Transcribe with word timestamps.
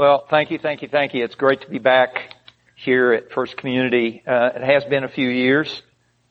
Well, 0.00 0.24
thank 0.30 0.50
you, 0.50 0.58
thank 0.58 0.80
you, 0.80 0.88
thank 0.88 1.12
you. 1.12 1.24
It's 1.24 1.34
great 1.34 1.60
to 1.60 1.68
be 1.68 1.78
back 1.78 2.34
here 2.74 3.12
at 3.12 3.32
First 3.32 3.58
Community. 3.58 4.22
Uh, 4.26 4.48
it 4.54 4.62
has 4.62 4.82
been 4.86 5.04
a 5.04 5.10
few 5.10 5.28
years, 5.28 5.82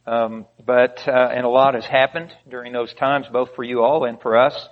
um, 0.08 0.48
but 0.66 1.08
uh, 1.08 1.12
and 1.12 1.46
a 1.46 1.49
lot 1.49 1.76
has 1.76 1.86
happened 1.86 2.34
during 2.50 2.74
those 2.74 2.92
times, 2.96 3.28
both 3.32 3.54
for 3.55 3.63
you 3.63 3.84
all 3.84 4.05
and 4.05 4.20
for 4.21 4.40
us. 4.40 4.68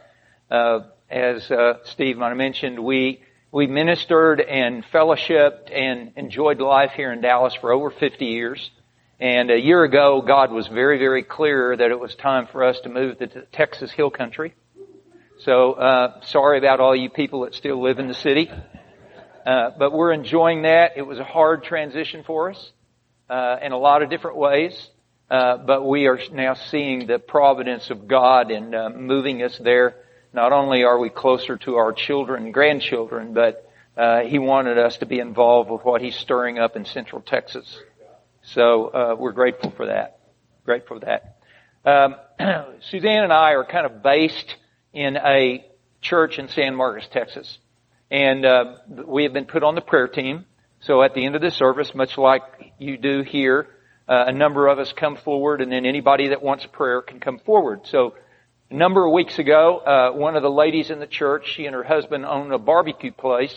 Uh, 0.50 0.80
as 1.12 1.52
uh, 1.52 1.76
Steve 1.84 2.18
might 2.18 2.30
have 2.30 2.38
mentioned, 2.38 2.80
we 2.80 3.22
we 3.52 3.68
ministered 3.68 4.42
and 4.42 4.84
fellowshipped 4.86 5.72
and 5.72 6.14
enjoyed 6.16 6.60
life 6.60 6.94
here 6.96 7.14
in 7.14 7.22
Dallas 7.22 7.54
for 7.62 7.72
over 7.72 7.92
50 7.92 8.26
years. 8.26 8.72
And 9.20 9.52
a 9.52 9.60
year 9.60 9.84
ago, 9.84 10.24
God 10.26 10.52
was 10.52 10.66
very, 10.70 10.98
very 10.98 11.22
clear 11.22 11.78
that 11.78 11.92
it 11.92 12.00
was 12.00 12.16
time 12.16 12.48
for 12.52 12.64
us 12.64 12.80
to 12.80 12.90
move 12.90 13.20
to 13.20 13.28
Texas 13.52 13.92
Hill 13.92 14.10
Country. 14.10 14.56
So, 15.42 15.74
uh, 15.74 16.22
sorry 16.22 16.58
about 16.58 16.80
all 16.80 16.96
you 16.96 17.12
people 17.12 17.42
that 17.42 17.54
still 17.54 17.80
live 17.80 18.00
in 18.00 18.08
the 18.08 18.16
city. 18.16 18.50
Uh, 19.48 19.72
but 19.80 19.94
we're 19.94 20.12
enjoying 20.12 20.64
that. 20.64 20.98
It 20.98 21.04
was 21.04 21.20
a 21.20 21.24
hard 21.24 21.64
transition 21.64 22.26
for 22.26 22.52
us, 22.52 22.72
uh, 23.30 23.56
in 23.62 23.72
a 23.72 23.78
lot 23.78 24.04
of 24.04 24.10
different 24.10 24.36
ways. 24.36 24.90
Uh, 25.32 25.56
but 25.56 25.88
we 25.88 26.08
are 26.08 26.20
now 26.34 26.54
seeing 26.54 27.08
the 27.08 27.18
providence 27.18 27.90
of 27.90 28.10
God 28.10 28.52
in 28.52 28.76
uh, 28.76 28.90
moving 28.90 29.42
us 29.44 29.58
there. 29.58 29.96
Not 30.34 30.52
only 30.52 30.84
are 30.84 31.00
we 31.00 31.10
closer 31.10 31.56
to 31.60 31.76
our 31.76 31.94
children 31.94 32.44
and 32.44 32.54
grandchildren, 32.54 33.34
but 33.34 33.72
uh, 33.96 34.24
He 34.24 34.38
wanted 34.38 34.78
us 34.78 34.98
to 34.98 35.06
be 35.06 35.20
involved 35.20 35.70
with 35.70 35.86
what 35.86 36.02
He's 36.02 36.18
stirring 36.18 36.60
up 36.60 36.76
in 36.76 36.84
Central 36.84 37.22
Texas. 37.22 37.80
So 38.44 39.16
we're 39.18 39.32
grateful 39.32 39.72
for 39.72 39.86
that. 39.86 40.20
Grateful 40.66 41.00
for 41.00 41.06
that. 41.06 41.38
Um, 41.86 42.16
Suzanne 42.90 43.24
and 43.24 43.32
I 43.32 43.52
are 43.52 43.64
kind 43.64 43.86
of 43.86 44.04
based 44.04 44.58
in 44.92 45.16
a 45.16 45.66
church 46.02 46.38
in 46.38 46.50
San 46.50 46.76
Marcos, 46.76 47.08
Texas. 47.08 47.60
And 48.10 48.46
uh, 48.46 48.76
we 49.06 49.24
have 49.24 49.34
been 49.34 49.46
put 49.46 49.64
on 49.64 49.76
the 49.76 49.82
prayer 49.82 50.08
team. 50.08 50.46
So 50.80 51.02
at 51.02 51.14
the 51.14 51.26
end 51.26 51.36
of 51.36 51.42
the 51.42 51.52
service, 51.52 51.94
much 51.94 52.18
like 52.18 52.44
you 52.78 52.98
do 52.98 53.22
here, 53.24 53.68
uh, 54.08 54.26
a 54.28 54.32
number 54.32 54.68
of 54.68 54.80
us 54.80 54.94
come 54.94 55.18
forward, 55.18 55.60
and 55.60 55.72
then 55.72 55.86
anybody 55.86 56.30
that 56.30 56.42
wants 56.42 56.66
prayer 56.66 57.02
can 57.02 57.20
come 57.20 57.40
forward. 57.40 57.82
So 57.88 58.14
a 58.70 58.74
number 58.74 59.06
of 59.06 59.12
weeks 59.12 59.40
ago, 59.40 59.80
uh, 59.80 60.12
one 60.12 60.36
of 60.36 60.44
the 60.44 60.52
ladies 60.52 60.90
in 60.90 61.00
the 61.00 61.08
church, 61.08 61.52
she 61.56 61.66
and 61.66 61.76
her 61.76 61.84
husband 61.84 62.26
own 62.26 62.52
a 62.54 62.58
barbecue 62.58 63.12
place, 63.12 63.56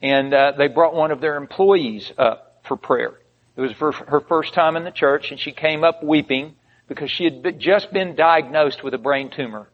and 0.00 0.32
uh, 0.32 0.52
they 0.56 0.68
brought 0.68 0.94
one 0.94 1.10
of 1.10 1.20
their 1.20 1.36
employees 1.36 2.12
up 2.16 2.60
for 2.68 2.76
prayer. 2.76 3.18
It 3.56 3.60
was 3.60 3.72
her 3.72 4.20
first 4.20 4.54
time 4.54 4.76
in 4.76 4.84
the 4.84 4.90
church, 4.90 5.32
and 5.32 5.40
she 5.40 5.52
came 5.52 5.82
up 5.82 6.04
weeping 6.04 6.54
because 6.86 7.10
she 7.10 7.24
had 7.24 7.58
just 7.58 7.92
been 7.92 8.14
diagnosed 8.14 8.84
with 8.84 8.94
a 8.94 8.98
brain 8.98 9.30
tumor. 9.30 9.68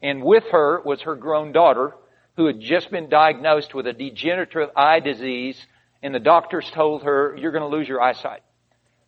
And 0.00 0.22
with 0.22 0.44
her 0.52 0.80
was 0.80 1.02
her 1.02 1.14
grown 1.14 1.52
daughter 1.52 1.94
who 2.36 2.46
had 2.46 2.60
just 2.60 2.90
been 2.90 3.08
diagnosed 3.08 3.74
with 3.74 3.86
a 3.86 3.92
degenerative 3.92 4.70
eye 4.76 5.00
disease 5.00 5.56
and 6.02 6.14
the 6.14 6.20
doctors 6.20 6.68
told 6.70 7.04
her, 7.04 7.36
you're 7.38 7.52
going 7.52 7.62
to 7.62 7.76
lose 7.76 7.88
your 7.88 8.00
eyesight. 8.00 8.42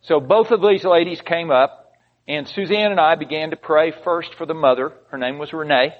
So 0.01 0.19
both 0.19 0.51
of 0.51 0.61
these 0.61 0.83
ladies 0.83 1.21
came 1.21 1.51
up 1.51 1.93
and 2.27 2.47
Suzanne 2.47 2.91
and 2.91 2.99
I 2.99 3.15
began 3.15 3.51
to 3.51 3.55
pray 3.55 3.93
first 4.03 4.33
for 4.35 4.45
the 4.45 4.53
mother. 4.53 4.93
Her 5.09 5.17
name 5.17 5.37
was 5.37 5.53
Renee. 5.53 5.93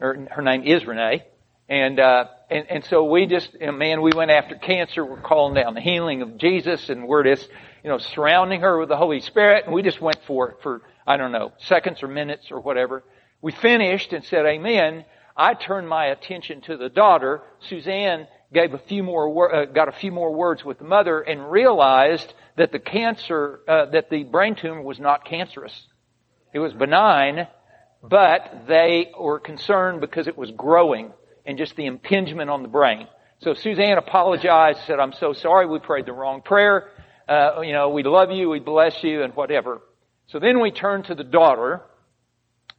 Or 0.00 0.26
her 0.30 0.42
name 0.42 0.64
is 0.64 0.86
Renee. 0.86 1.24
And, 1.68 1.98
uh, 1.98 2.26
and, 2.50 2.66
and 2.70 2.84
so 2.84 3.04
we 3.04 3.26
just, 3.26 3.50
man, 3.60 4.00
we 4.00 4.12
went 4.14 4.30
after 4.30 4.54
cancer. 4.54 5.04
We're 5.04 5.20
calling 5.20 5.54
down 5.54 5.74
the 5.74 5.80
healing 5.80 6.22
of 6.22 6.38
Jesus 6.38 6.88
and 6.88 7.06
we're 7.06 7.24
just, 7.24 7.48
you 7.82 7.90
know, 7.90 7.98
surrounding 7.98 8.60
her 8.60 8.78
with 8.78 8.88
the 8.88 8.96
Holy 8.96 9.20
Spirit. 9.20 9.64
And 9.64 9.74
we 9.74 9.82
just 9.82 10.00
went 10.00 10.18
for 10.26 10.50
it 10.50 10.56
for, 10.62 10.82
I 11.06 11.16
don't 11.16 11.32
know, 11.32 11.52
seconds 11.58 12.02
or 12.02 12.08
minutes 12.08 12.50
or 12.50 12.60
whatever. 12.60 13.02
We 13.42 13.52
finished 13.52 14.12
and 14.12 14.24
said 14.24 14.46
amen. 14.46 15.04
I 15.38 15.54
turned 15.54 15.88
my 15.88 16.06
attention 16.06 16.62
to 16.62 16.76
the 16.76 16.88
daughter. 16.88 17.42
Suzanne 17.68 18.26
gave 18.52 18.74
a 18.74 18.78
few 18.78 19.04
more, 19.04 19.54
uh, 19.54 19.64
got 19.66 19.88
a 19.88 19.92
few 19.92 20.10
more 20.10 20.34
words 20.34 20.64
with 20.64 20.78
the 20.78 20.84
mother 20.84 21.20
and 21.20 21.50
realized 21.50 22.34
that 22.56 22.72
the 22.72 22.80
cancer, 22.80 23.60
uh, 23.68 23.86
that 23.92 24.10
the 24.10 24.24
brain 24.24 24.56
tumor 24.56 24.82
was 24.82 24.98
not 24.98 25.24
cancerous. 25.24 25.86
It 26.52 26.58
was 26.58 26.72
benign, 26.72 27.46
but 28.02 28.64
they 28.66 29.12
were 29.18 29.38
concerned 29.38 30.00
because 30.00 30.26
it 30.26 30.36
was 30.36 30.50
growing 30.50 31.12
and 31.46 31.56
just 31.56 31.76
the 31.76 31.86
impingement 31.86 32.50
on 32.50 32.62
the 32.62 32.68
brain. 32.68 33.06
So 33.40 33.54
Suzanne 33.54 33.96
apologized, 33.96 34.80
said, 34.86 34.98
I'm 34.98 35.12
so 35.12 35.32
sorry, 35.32 35.66
we 35.66 35.78
prayed 35.78 36.06
the 36.06 36.12
wrong 36.12 36.42
prayer. 36.42 36.88
Uh, 37.28 37.60
you 37.60 37.72
know, 37.72 37.90
we 37.90 38.02
love 38.02 38.32
you, 38.32 38.48
we 38.48 38.58
bless 38.58 39.04
you, 39.04 39.22
and 39.22 39.34
whatever. 39.36 39.82
So 40.26 40.40
then 40.40 40.60
we 40.60 40.72
turned 40.72 41.04
to 41.04 41.14
the 41.14 41.24
daughter, 41.24 41.82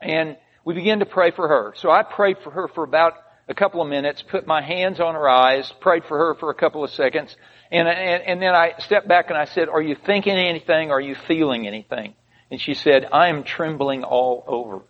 and 0.02 0.36
we 0.70 0.76
began 0.76 1.00
to 1.00 1.06
pray 1.08 1.32
for 1.32 1.48
her. 1.48 1.74
So 1.78 1.90
I 1.90 2.04
prayed 2.04 2.38
for 2.44 2.52
her 2.52 2.68
for 2.68 2.84
about 2.84 3.14
a 3.48 3.56
couple 3.56 3.82
of 3.82 3.88
minutes, 3.88 4.22
put 4.22 4.46
my 4.46 4.62
hands 4.62 5.00
on 5.00 5.16
her 5.16 5.28
eyes, 5.28 5.74
prayed 5.82 6.04
for 6.06 6.16
her 6.16 6.36
for 6.36 6.52
a 6.52 6.54
couple 6.54 6.84
of 6.84 6.92
seconds, 6.92 7.36
and, 7.72 7.88
and, 7.88 8.22
and 8.22 8.40
then 8.40 8.54
I 8.54 8.74
stepped 8.78 9.08
back 9.08 9.30
and 9.30 9.38
I 9.38 9.46
said, 9.46 9.68
are 9.68 9.82
you 9.82 9.96
thinking 10.06 10.36
anything? 10.36 10.92
Are 10.92 11.02
you 11.02 11.16
feeling 11.28 11.66
anything? 11.66 12.14
And 12.52 12.62
she 12.62 12.76
said, 12.76 13.08
I 13.12 13.30
am 13.30 13.44
trembling 13.44 14.04
all 14.04 14.44
over. 14.46 14.82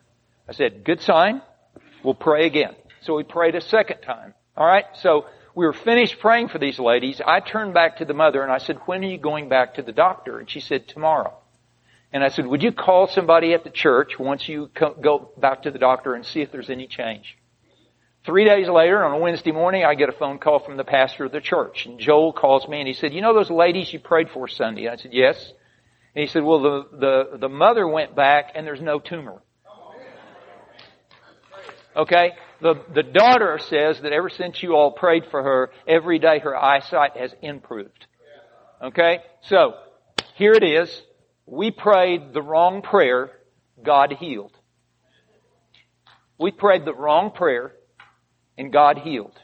I 0.49 0.51
said, 0.51 0.83
good 0.83 0.99
sign. 0.99 1.41
We'll 2.03 2.13
pray 2.13 2.45
again. 2.45 2.75
So 3.03 3.15
we 3.15 3.23
prayed 3.23 3.55
a 3.55 3.61
second 3.61 4.01
time. 4.01 4.33
Alright? 4.57 4.83
So 4.95 5.27
we 5.55 5.65
were 5.65 5.71
finished 5.71 6.19
praying 6.19 6.49
for 6.49 6.59
these 6.59 6.77
ladies. 6.77 7.21
I 7.25 7.39
turned 7.39 7.73
back 7.73 7.99
to 7.99 8.05
the 8.05 8.13
mother 8.13 8.43
and 8.43 8.51
I 8.51 8.57
said, 8.57 8.79
when 8.85 9.01
are 9.05 9.07
you 9.07 9.17
going 9.17 9.47
back 9.47 9.75
to 9.75 9.81
the 9.81 9.93
doctor? 9.93 10.39
And 10.39 10.49
she 10.49 10.59
said, 10.59 10.89
tomorrow. 10.89 11.38
And 12.11 12.23
I 12.23 12.29
said, 12.29 12.47
would 12.47 12.63
you 12.63 12.71
call 12.71 13.07
somebody 13.07 13.53
at 13.53 13.63
the 13.63 13.69
church 13.69 14.17
once 14.17 14.49
you 14.49 14.69
go 14.73 15.31
back 15.37 15.63
to 15.63 15.71
the 15.71 15.77
doctor 15.77 16.15
and 16.15 16.25
see 16.25 16.41
if 16.41 16.51
there's 16.51 16.69
any 16.69 16.87
change? 16.87 17.37
Three 18.25 18.45
days 18.45 18.67
later, 18.67 19.03
on 19.03 19.13
a 19.13 19.17
Wednesday 19.17 19.51
morning, 19.51 19.85
I 19.85 19.95
get 19.95 20.09
a 20.09 20.13
phone 20.13 20.39
call 20.39 20.59
from 20.59 20.75
the 20.75 20.83
pastor 20.83 21.25
of 21.25 21.31
the 21.31 21.39
church. 21.39 21.85
And 21.85 21.99
Joel 21.99 22.33
calls 22.33 22.67
me 22.67 22.79
and 22.79 22.87
he 22.87 22.93
said, 22.93 23.13
you 23.13 23.21
know 23.21 23.33
those 23.33 23.51
ladies 23.51 23.93
you 23.93 23.99
prayed 23.99 24.29
for 24.31 24.47
Sunday? 24.47 24.89
I 24.89 24.97
said, 24.97 25.13
yes. 25.13 25.53
And 26.15 26.23
he 26.23 26.27
said, 26.27 26.43
well, 26.43 26.61
the, 26.61 26.87
the, 26.91 27.37
the 27.37 27.49
mother 27.49 27.87
went 27.87 28.15
back 28.15 28.51
and 28.55 28.65
there's 28.65 28.81
no 28.81 28.99
tumor. 28.99 29.41
Okay? 31.95 32.31
The, 32.61 32.75
the 32.93 33.03
daughter 33.03 33.59
says 33.69 34.01
that 34.01 34.11
ever 34.11 34.29
since 34.29 34.61
you 34.61 34.75
all 34.75 34.91
prayed 34.91 35.23
for 35.29 35.41
her, 35.41 35.71
every 35.87 36.19
day 36.19 36.39
her 36.39 36.57
eyesight 36.57 37.15
has 37.17 37.33
improved. 37.41 38.05
Okay? 38.81 39.19
So, 39.43 39.75
here 40.35 40.53
it 40.53 40.63
is 40.63 41.01
we 41.51 41.71
prayed 41.71 42.31
the 42.33 42.43
wrong 42.43 42.83
prayer, 42.83 43.31
God 43.83 44.13
healed. 44.13 44.55
We 46.37 46.51
prayed 46.51 46.85
the 46.85 46.93
wrong 46.93 47.31
prayer, 47.31 47.73
and 48.57 48.71
God 48.71 48.99
healed. 48.99 49.37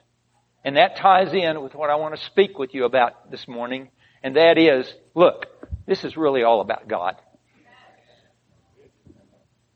And 0.63 0.77
that 0.77 0.97
ties 0.97 1.33
in 1.33 1.61
with 1.61 1.73
what 1.73 1.89
I 1.89 1.95
want 1.95 2.15
to 2.15 2.25
speak 2.25 2.59
with 2.59 2.73
you 2.75 2.85
about 2.85 3.31
this 3.31 3.47
morning, 3.47 3.89
and 4.21 4.35
that 4.35 4.57
is, 4.57 4.91
look, 5.15 5.47
this 5.87 6.03
is 6.03 6.15
really 6.15 6.43
all 6.43 6.61
about 6.61 6.87
God. 6.87 7.15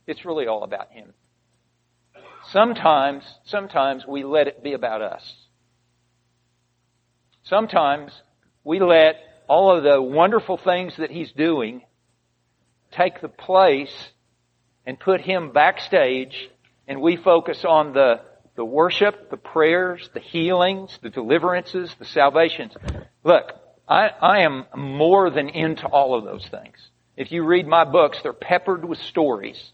It's 0.05 0.23
really 0.23 0.45
all 0.45 0.63
about 0.63 0.91
Him. 0.91 1.13
Sometimes, 2.51 3.23
sometimes 3.45 4.05
we 4.07 4.23
let 4.23 4.47
it 4.47 4.63
be 4.63 4.73
about 4.73 5.01
us. 5.01 5.35
Sometimes 7.43 8.11
we 8.63 8.79
let 8.79 9.15
all 9.47 9.75
of 9.75 9.83
the 9.83 9.99
wonderful 9.99 10.57
things 10.57 10.93
that 10.97 11.09
He's 11.09 11.31
doing 11.31 11.81
take 12.91 13.21
the 13.21 13.29
place 13.29 13.93
and 14.85 14.99
put 14.99 15.21
him 15.21 15.51
backstage 15.51 16.49
and 16.87 17.01
we 17.01 17.15
focus 17.15 17.63
on 17.65 17.93
the, 17.93 18.21
the 18.55 18.65
worship, 18.65 19.29
the 19.29 19.37
prayers, 19.37 20.09
the 20.13 20.19
healings, 20.19 20.97
the 21.03 21.09
deliverances, 21.09 21.95
the 21.99 22.05
salvations. 22.05 22.73
Look, 23.23 23.51
I, 23.87 24.09
I 24.21 24.39
am 24.39 24.65
more 24.75 25.29
than 25.29 25.49
into 25.49 25.85
all 25.87 26.17
of 26.17 26.25
those 26.25 26.47
things. 26.47 26.77
If 27.15 27.31
you 27.31 27.43
read 27.43 27.67
my 27.67 27.85
books, 27.85 28.19
they're 28.23 28.33
peppered 28.33 28.83
with 28.83 28.97
stories 28.99 29.71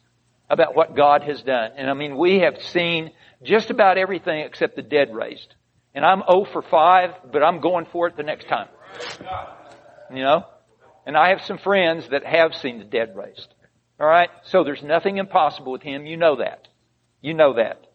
about 0.49 0.75
what 0.75 0.95
God 0.95 1.23
has 1.23 1.41
done. 1.41 1.71
And 1.77 1.89
I 1.89 1.93
mean, 1.93 2.17
we 2.17 2.39
have 2.39 2.61
seen 2.61 3.11
just 3.43 3.69
about 3.69 3.97
everything 3.97 4.41
except 4.41 4.75
the 4.75 4.81
dead 4.81 5.13
raised. 5.13 5.53
And 5.93 6.05
I'm 6.05 6.23
0 6.29 6.45
for 6.51 6.61
5, 6.61 7.31
but 7.31 7.43
I'm 7.43 7.61
going 7.61 7.85
for 7.91 8.07
it 8.07 8.17
the 8.17 8.23
next 8.23 8.47
time. 8.47 8.67
You 10.11 10.23
know? 10.23 10.45
And 11.05 11.15
I 11.15 11.29
have 11.29 11.41
some 11.41 11.57
friends 11.57 12.09
that 12.09 12.25
have 12.25 12.55
seen 12.55 12.79
the 12.79 12.85
dead 12.85 13.15
raised. 13.15 13.53
Alright? 13.99 14.29
So 14.45 14.63
there's 14.63 14.83
nothing 14.83 15.17
impossible 15.17 15.71
with 15.71 15.83
him. 15.83 16.05
You 16.05 16.17
know 16.17 16.37
that. 16.37 16.67
You 17.21 17.33
know 17.33 17.53
that. 17.53 17.85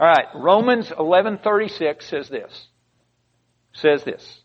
Alright. 0.00 0.26
Romans 0.34 0.90
11:36 0.90 2.02
says 2.02 2.28
this. 2.28 2.68
Says 3.72 4.04
this. 4.04 4.40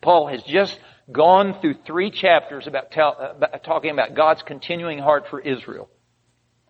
Paul 0.00 0.28
has 0.28 0.42
just 0.42 0.78
gone 1.10 1.60
through 1.60 1.74
three 1.86 2.10
chapters 2.10 2.66
about, 2.66 2.90
tell, 2.90 3.16
about 3.18 3.62
talking 3.64 3.90
about 3.90 4.14
God's 4.14 4.42
continuing 4.42 4.98
heart 4.98 5.28
for 5.28 5.40
Israel. 5.40 5.88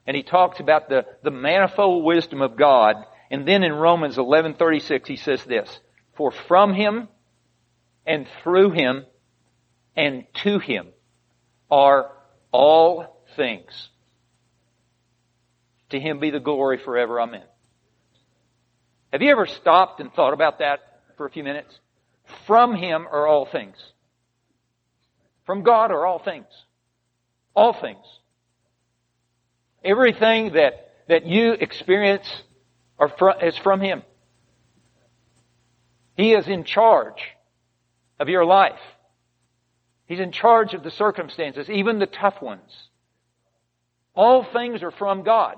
And 0.07 0.17
he 0.17 0.23
talks 0.23 0.61
about 0.61 0.89
the, 0.89 1.05
the 1.23 1.31
manifold 1.31 2.05
wisdom 2.05 2.43
of 2.43 2.57
God. 2.57 2.97
And 3.31 3.47
then 3.47 3.65
in 3.65 3.73
Romans 3.73 4.17
11:36 4.17 5.07
he 5.07 5.17
says 5.17 5.43
this, 5.45 5.81
"For 6.17 6.31
from 6.31 6.75
him 6.75 7.09
and 8.07 8.27
through 8.43 8.71
him 8.71 9.07
and 9.97 10.25
to 10.43 10.59
him 10.59 10.89
are 11.71 12.13
all 12.53 13.23
things. 13.37 13.89
To 15.91 16.01
him 16.01 16.21
be 16.21 16.31
the 16.31 16.41
glory 16.41 16.79
forever. 16.79 17.21
Amen. 17.21 17.45
Have 19.13 19.23
you 19.23 19.31
ever 19.31 19.47
stopped 19.47 20.01
and 20.01 20.13
thought 20.13 20.33
about 20.33 20.59
that? 20.59 20.81
for 21.17 21.27
a 21.27 21.31
few 21.31 21.45
minutes. 21.45 21.79
From 22.47 22.75
Him 22.75 23.07
are 23.11 23.27
all 23.27 23.47
things. 23.47 23.77
From 25.45 25.63
God 25.63 25.91
are 25.91 26.05
all 26.05 26.19
things. 26.19 26.47
All 27.55 27.73
things. 27.73 28.05
Everything 29.85 30.53
that, 30.55 30.91
that 31.09 31.27
you 31.27 31.53
experience 31.53 32.29
are 32.99 33.13
is 33.43 33.57
from 33.59 33.81
Him. 33.81 34.03
He 36.17 36.33
is 36.33 36.49
in 36.49 36.65
charge 36.65 37.23
of 38.19 38.29
your 38.29 38.45
life. 38.45 38.81
He's 40.07 40.21
in 40.21 40.33
charge 40.33 40.75
of 40.75 40.83
the 40.83 40.91
circumstances, 40.91 41.69
even 41.69 41.99
the 41.99 42.07
tough 42.07 42.41
ones. 42.41 42.89
All 44.15 44.45
things 44.45 44.83
are 44.83 44.91
from 44.91 45.23
God. 45.23 45.57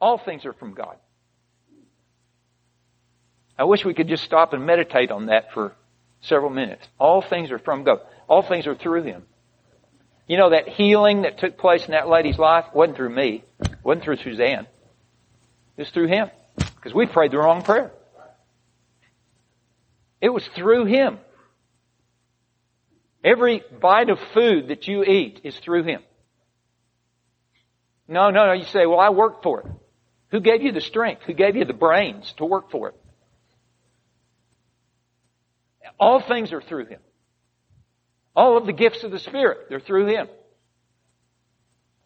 All 0.00 0.18
things 0.18 0.44
are 0.44 0.52
from 0.52 0.74
God. 0.74 0.96
I 3.58 3.64
wish 3.64 3.84
we 3.84 3.94
could 3.94 4.08
just 4.08 4.24
stop 4.24 4.52
and 4.52 4.66
meditate 4.66 5.10
on 5.10 5.26
that 5.26 5.52
for 5.52 5.74
several 6.20 6.50
minutes. 6.50 6.86
All 6.98 7.22
things 7.22 7.50
are 7.52 7.58
from 7.58 7.84
God. 7.84 8.00
All 8.28 8.42
things 8.42 8.66
are 8.66 8.74
through 8.74 9.04
Him. 9.04 9.22
You 10.26 10.38
know, 10.38 10.50
that 10.50 10.68
healing 10.68 11.22
that 11.22 11.38
took 11.38 11.58
place 11.58 11.84
in 11.84 11.92
that 11.92 12.08
lady's 12.08 12.38
life 12.38 12.64
wasn't 12.74 12.96
through 12.96 13.14
me. 13.14 13.44
Wasn't 13.82 14.04
through 14.04 14.16
Suzanne. 14.16 14.66
It 15.76 15.82
was 15.82 15.90
through 15.90 16.08
Him. 16.08 16.30
Because 16.56 16.94
we 16.94 17.06
prayed 17.06 17.30
the 17.30 17.38
wrong 17.38 17.62
prayer. 17.62 17.92
It 20.24 20.32
was 20.32 20.48
through 20.56 20.86
Him. 20.86 21.18
Every 23.22 23.62
bite 23.78 24.08
of 24.08 24.18
food 24.32 24.68
that 24.68 24.88
you 24.88 25.04
eat 25.04 25.42
is 25.44 25.54
through 25.58 25.82
Him. 25.82 26.02
No, 28.08 28.30
no, 28.30 28.46
no. 28.46 28.52
You 28.54 28.64
say, 28.64 28.86
well, 28.86 29.00
I 29.00 29.10
worked 29.10 29.42
for 29.42 29.60
it. 29.60 29.66
Who 30.30 30.40
gave 30.40 30.62
you 30.62 30.72
the 30.72 30.80
strength? 30.80 31.24
Who 31.26 31.34
gave 31.34 31.56
you 31.56 31.66
the 31.66 31.74
brains 31.74 32.32
to 32.38 32.46
work 32.46 32.70
for 32.70 32.88
it? 32.88 32.94
All 36.00 36.22
things 36.22 36.54
are 36.54 36.62
through 36.62 36.86
Him. 36.86 37.00
All 38.34 38.56
of 38.56 38.64
the 38.64 38.72
gifts 38.72 39.04
of 39.04 39.10
the 39.10 39.18
Spirit, 39.18 39.66
they're 39.68 39.78
through 39.78 40.06
Him. 40.06 40.28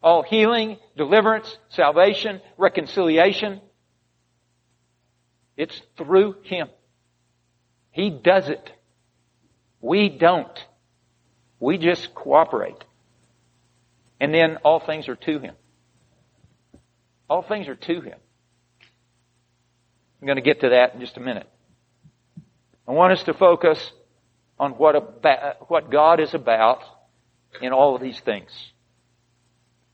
All 0.03 0.23
healing, 0.23 0.75
deliverance, 0.97 1.57
salvation, 1.69 2.41
reconciliation, 2.57 3.61
it's 5.55 5.81
through 5.97 6.35
Him. 6.43 6.67
He 7.91 8.09
does 8.09 8.49
it. 8.49 8.71
We 9.81 10.09
don't. 10.09 10.57
We 11.59 11.77
just 11.77 12.13
cooperate. 12.13 12.83
And 14.19 14.33
then 14.33 14.57
all 14.63 14.79
things 14.79 15.07
are 15.07 15.15
to 15.15 15.39
Him. 15.39 15.55
All 17.29 17.41
things 17.41 17.67
are 17.67 17.75
to 17.75 18.01
Him. 18.01 18.17
I'm 20.21 20.25
going 20.25 20.37
to 20.37 20.41
get 20.41 20.61
to 20.61 20.69
that 20.69 20.93
in 20.93 20.99
just 20.99 21.17
a 21.17 21.21
minute. 21.21 21.49
I 22.87 22.91
want 22.91 23.13
us 23.13 23.23
to 23.23 23.33
focus 23.33 23.91
on 24.59 24.71
what, 24.71 24.95
about, 24.95 25.69
what 25.69 25.89
God 25.89 26.19
is 26.19 26.33
about 26.33 26.81
in 27.61 27.71
all 27.71 27.95
of 27.95 28.01
these 28.01 28.19
things. 28.19 28.49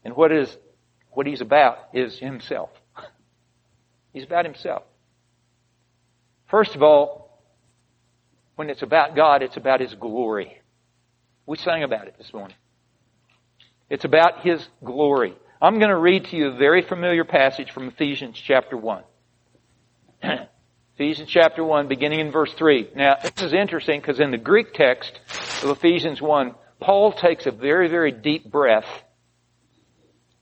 And 0.04 0.16
what 0.16 0.32
is, 0.32 0.56
what 1.12 1.28
He's 1.28 1.42
about 1.42 1.78
is 1.94 2.18
Himself. 2.18 2.70
He's 4.14 4.24
about 4.24 4.46
Himself. 4.46 4.84
First 6.48 6.76
of 6.76 6.82
all, 6.82 7.25
when 8.56 8.70
it's 8.70 8.82
about 8.82 9.16
God, 9.16 9.42
it's 9.42 9.58
about 9.58 9.82
His 9.82 9.94
glory. 9.94 10.62
We 11.46 11.58
sang 11.58 11.84
about 11.84 12.08
it 12.08 12.16
this 12.18 12.34
morning. 12.34 12.56
It's 13.90 14.06
about 14.06 14.42
His 14.42 14.68
glory. 14.84 15.36
I'm 15.62 15.80
going 15.80 15.90
to 15.90 15.98
read 15.98 16.26
to 16.26 16.36
you 16.36 16.48
a 16.48 16.56
very 16.58 16.82
familiar 16.82 17.24
passage 17.24 17.72
from 17.72 17.88
Ephesians 17.88 18.38
chapter 18.38 18.78
1. 18.78 19.04
Ephesians 20.96 21.30
chapter 21.30 21.64
1, 21.64 21.88
beginning 21.88 22.20
in 22.20 22.32
verse 22.32 22.54
3. 22.54 22.90
Now, 22.96 23.18
this 23.22 23.42
is 23.42 23.54
interesting 23.54 24.00
because 24.00 24.20
in 24.20 24.32
the 24.32 24.38
Greek 24.38 24.74
text 24.74 25.20
of 25.64 25.70
Ephesians 25.70 26.22
1, 26.22 26.56
Paul 26.80 27.14
takes 27.14 27.46
a 27.46 27.52
very, 27.52 27.90
very 27.90 28.12
deep 28.12 28.50
breath 28.50 28.88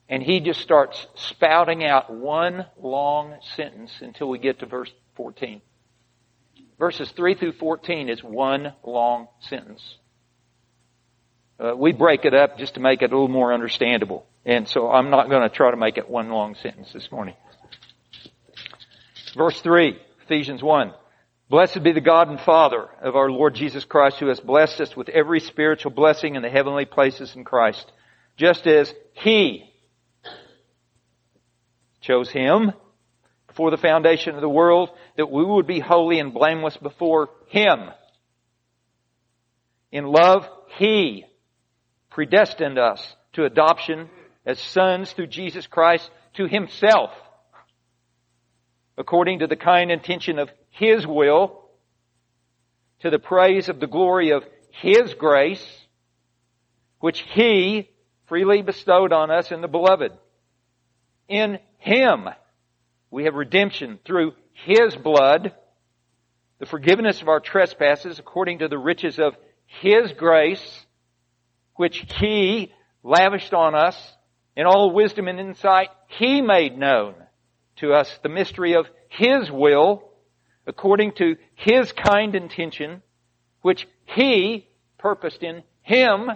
and 0.09 0.21
he 0.21 0.41
just 0.41 0.61
starts 0.61 1.07
spouting 1.15 1.83
out 1.83 2.13
one 2.13 2.65
long 2.77 3.35
sentence 3.55 3.91
until 4.01 4.29
we 4.29 4.37
get 4.37 4.59
to 4.59 4.65
verse 4.65 4.91
14. 5.15 5.61
Verses 6.79 7.11
3 7.15 7.35
through 7.35 7.53
14 7.53 8.09
is 8.09 8.23
one 8.23 8.73
long 8.83 9.27
sentence. 9.41 9.81
Uh, 11.59 11.75
we 11.75 11.91
break 11.91 12.25
it 12.25 12.33
up 12.33 12.57
just 12.57 12.73
to 12.75 12.79
make 12.79 13.01
it 13.01 13.11
a 13.11 13.15
little 13.15 13.27
more 13.27 13.53
understandable. 13.53 14.25
And 14.45 14.67
so 14.67 14.91
I'm 14.91 15.09
not 15.09 15.29
going 15.29 15.47
to 15.47 15.55
try 15.55 15.71
to 15.71 15.77
make 15.77 15.97
it 15.97 16.09
one 16.09 16.29
long 16.29 16.55
sentence 16.55 16.91
this 16.91 17.11
morning. 17.11 17.35
Verse 19.35 19.59
3, 19.61 19.97
Ephesians 20.25 20.61
1. 20.61 20.93
Blessed 21.49 21.83
be 21.83 21.91
the 21.91 22.01
God 22.01 22.29
and 22.29 22.39
Father 22.39 22.87
of 23.01 23.15
our 23.15 23.29
Lord 23.29 23.53
Jesus 23.53 23.85
Christ 23.85 24.17
who 24.17 24.27
has 24.27 24.39
blessed 24.39 24.81
us 24.81 24.95
with 24.95 25.09
every 25.09 25.39
spiritual 25.39 25.91
blessing 25.91 26.35
in 26.35 26.41
the 26.41 26.49
heavenly 26.49 26.85
places 26.85 27.35
in 27.35 27.43
Christ, 27.43 27.91
just 28.37 28.65
as 28.65 28.93
He 29.13 29.71
chose 32.01 32.29
Him 32.29 32.73
before 33.47 33.69
the 33.69 33.77
foundation 33.77 34.33
of 34.35 34.41
the 34.41 34.49
world 34.49 34.89
that 35.17 35.31
we 35.31 35.43
would 35.43 35.67
be 35.67 35.79
holy 35.79 36.19
and 36.19 36.33
blameless 36.33 36.77
before 36.77 37.29
Him. 37.47 37.89
In 39.91 40.05
love, 40.05 40.47
He 40.77 41.25
predestined 42.09 42.79
us 42.79 43.15
to 43.33 43.45
adoption 43.45 44.09
as 44.45 44.59
sons 44.59 45.11
through 45.11 45.27
Jesus 45.27 45.67
Christ 45.67 46.09
to 46.35 46.47
Himself, 46.47 47.11
according 48.97 49.39
to 49.39 49.47
the 49.47 49.55
kind 49.55 49.91
intention 49.91 50.39
of 50.39 50.49
His 50.71 51.05
will, 51.05 51.61
to 53.01 53.09
the 53.09 53.19
praise 53.19 53.69
of 53.69 53.79
the 53.79 53.87
glory 53.87 54.31
of 54.31 54.43
His 54.71 55.13
grace, 55.13 55.65
which 56.99 57.23
He 57.33 57.89
freely 58.27 58.61
bestowed 58.61 59.13
on 59.13 59.29
us 59.29 59.51
in 59.51 59.61
the 59.61 59.67
Beloved. 59.67 60.11
In 61.27 61.59
Him 61.77 62.29
we 63.13 63.25
have 63.25 63.35
redemption 63.35 63.99
through 64.03 64.33
His 64.65 64.95
blood, 64.95 65.53
the 66.59 66.65
forgiveness 66.65 67.21
of 67.21 67.27
our 67.27 67.39
trespasses 67.39 68.17
according 68.17 68.59
to 68.59 68.67
the 68.67 68.77
riches 68.79 69.19
of 69.19 69.35
His 69.67 70.11
grace, 70.13 70.85
which 71.75 72.03
He 72.17 72.73
lavished 73.03 73.53
on 73.53 73.75
us 73.75 73.95
in 74.57 74.65
all 74.65 74.91
wisdom 74.91 75.27
and 75.27 75.39
insight. 75.39 75.89
He 76.07 76.41
made 76.41 76.75
known 76.75 77.13
to 77.77 77.93
us 77.93 78.09
the 78.23 78.29
mystery 78.29 78.73
of 78.73 78.87
His 79.09 79.51
will 79.51 80.09
according 80.65 81.11
to 81.17 81.35
His 81.53 81.91
kind 81.91 82.33
intention, 82.33 83.03
which 83.61 83.87
He 84.05 84.67
purposed 84.97 85.43
in 85.43 85.61
Him 85.83 86.31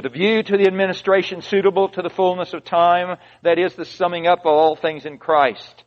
with 0.00 0.06
a 0.06 0.18
view 0.18 0.42
to 0.42 0.56
the 0.56 0.66
administration 0.66 1.42
suitable 1.42 1.86
to 1.90 2.00
the 2.00 2.08
fullness 2.08 2.54
of 2.54 2.64
time, 2.64 3.18
that 3.42 3.58
is 3.58 3.74
the 3.74 3.84
summing 3.84 4.26
up 4.26 4.38
of 4.40 4.46
all 4.46 4.74
things 4.74 5.04
in 5.04 5.18
Christ. 5.18 5.84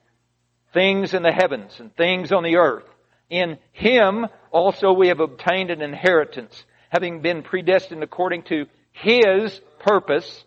Things 0.71 1.15
in 1.15 1.23
the 1.23 1.31
heavens 1.31 1.79
and 1.79 1.95
things 1.95 2.31
on 2.31 2.43
the 2.43 2.57
earth. 2.57 2.85
In 3.31 3.57
Him 3.71 4.27
also 4.51 4.93
we 4.93 5.07
have 5.07 5.19
obtained 5.19 5.71
an 5.71 5.81
inheritance, 5.81 6.63
having 6.89 7.23
been 7.23 7.41
predestined 7.41 8.03
according 8.03 8.43
to 8.43 8.67
His 8.91 9.59
purpose, 9.79 10.45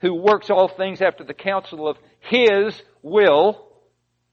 who 0.00 0.14
works 0.14 0.48
all 0.48 0.68
things 0.68 1.02
after 1.02 1.24
the 1.24 1.34
counsel 1.34 1.88
of 1.88 1.96
His 2.20 2.80
will, 3.02 3.66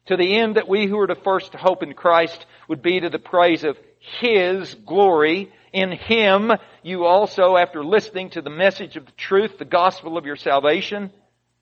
to 0.05 0.15
the 0.15 0.37
end 0.37 0.57
that 0.57 0.69
we 0.69 0.85
who 0.85 0.99
are 0.99 1.07
the 1.07 1.15
first 1.15 1.53
to 1.53 1.57
hope 1.57 1.81
in 1.81 1.95
Christ 1.95 2.45
would 2.69 2.83
be 2.83 2.99
to 2.99 3.09
the 3.09 3.17
praise 3.17 3.63
of 3.63 3.79
His 4.21 4.75
glory. 4.75 5.51
In 5.75 5.91
Him 5.91 6.53
you 6.83 7.03
also, 7.03 7.57
after 7.57 7.83
listening 7.83 8.29
to 8.29 8.41
the 8.41 8.49
message 8.49 8.95
of 8.95 9.05
the 9.05 9.11
truth, 9.11 9.57
the 9.57 9.65
gospel 9.65 10.17
of 10.17 10.25
your 10.25 10.37
salvation, 10.37 11.11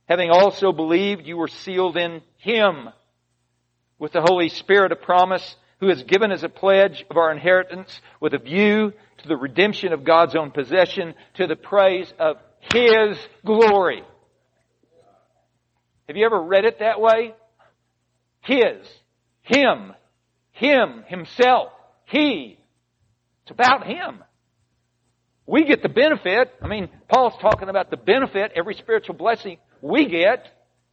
having 0.07 0.29
also 0.29 0.71
believed, 0.71 1.25
you 1.25 1.35
were 1.35 1.47
sealed 1.47 1.97
in 1.97 2.21
Him 2.37 2.89
with 3.97 4.11
the 4.11 4.21
Holy 4.21 4.49
Spirit 4.49 4.91
of 4.91 5.01
promise, 5.01 5.55
who 5.79 5.89
is 5.89 6.03
given 6.03 6.31
as 6.31 6.43
a 6.43 6.49
pledge 6.49 7.03
of 7.09 7.17
our 7.17 7.31
inheritance 7.31 8.01
with 8.19 8.35
a 8.35 8.37
view 8.37 8.93
to 9.17 9.27
the 9.27 9.35
redemption 9.35 9.93
of 9.93 10.03
God's 10.03 10.35
own 10.35 10.51
possession 10.51 11.15
to 11.33 11.47
the 11.47 11.55
praise 11.55 12.13
of 12.19 12.37
His 12.71 13.17
glory. 13.43 14.03
Have 16.07 16.17
you 16.17 16.25
ever 16.27 16.39
read 16.39 16.65
it 16.65 16.79
that 16.79 17.01
way? 17.01 17.33
His. 18.41 18.87
Him. 19.41 19.91
Him. 20.51 21.03
Himself. 21.07 21.71
He. 22.05 22.59
It's 23.43 23.51
about 23.51 23.85
Him. 23.85 24.23
We 25.45 25.65
get 25.65 25.83
the 25.83 25.89
benefit. 25.89 26.53
I 26.61 26.67
mean, 26.67 26.89
Paul's 27.09 27.33
talking 27.41 27.69
about 27.69 27.89
the 27.89 27.97
benefit, 27.97 28.53
every 28.55 28.75
spiritual 28.75 29.15
blessing 29.15 29.57
we 29.81 30.07
get, 30.07 30.47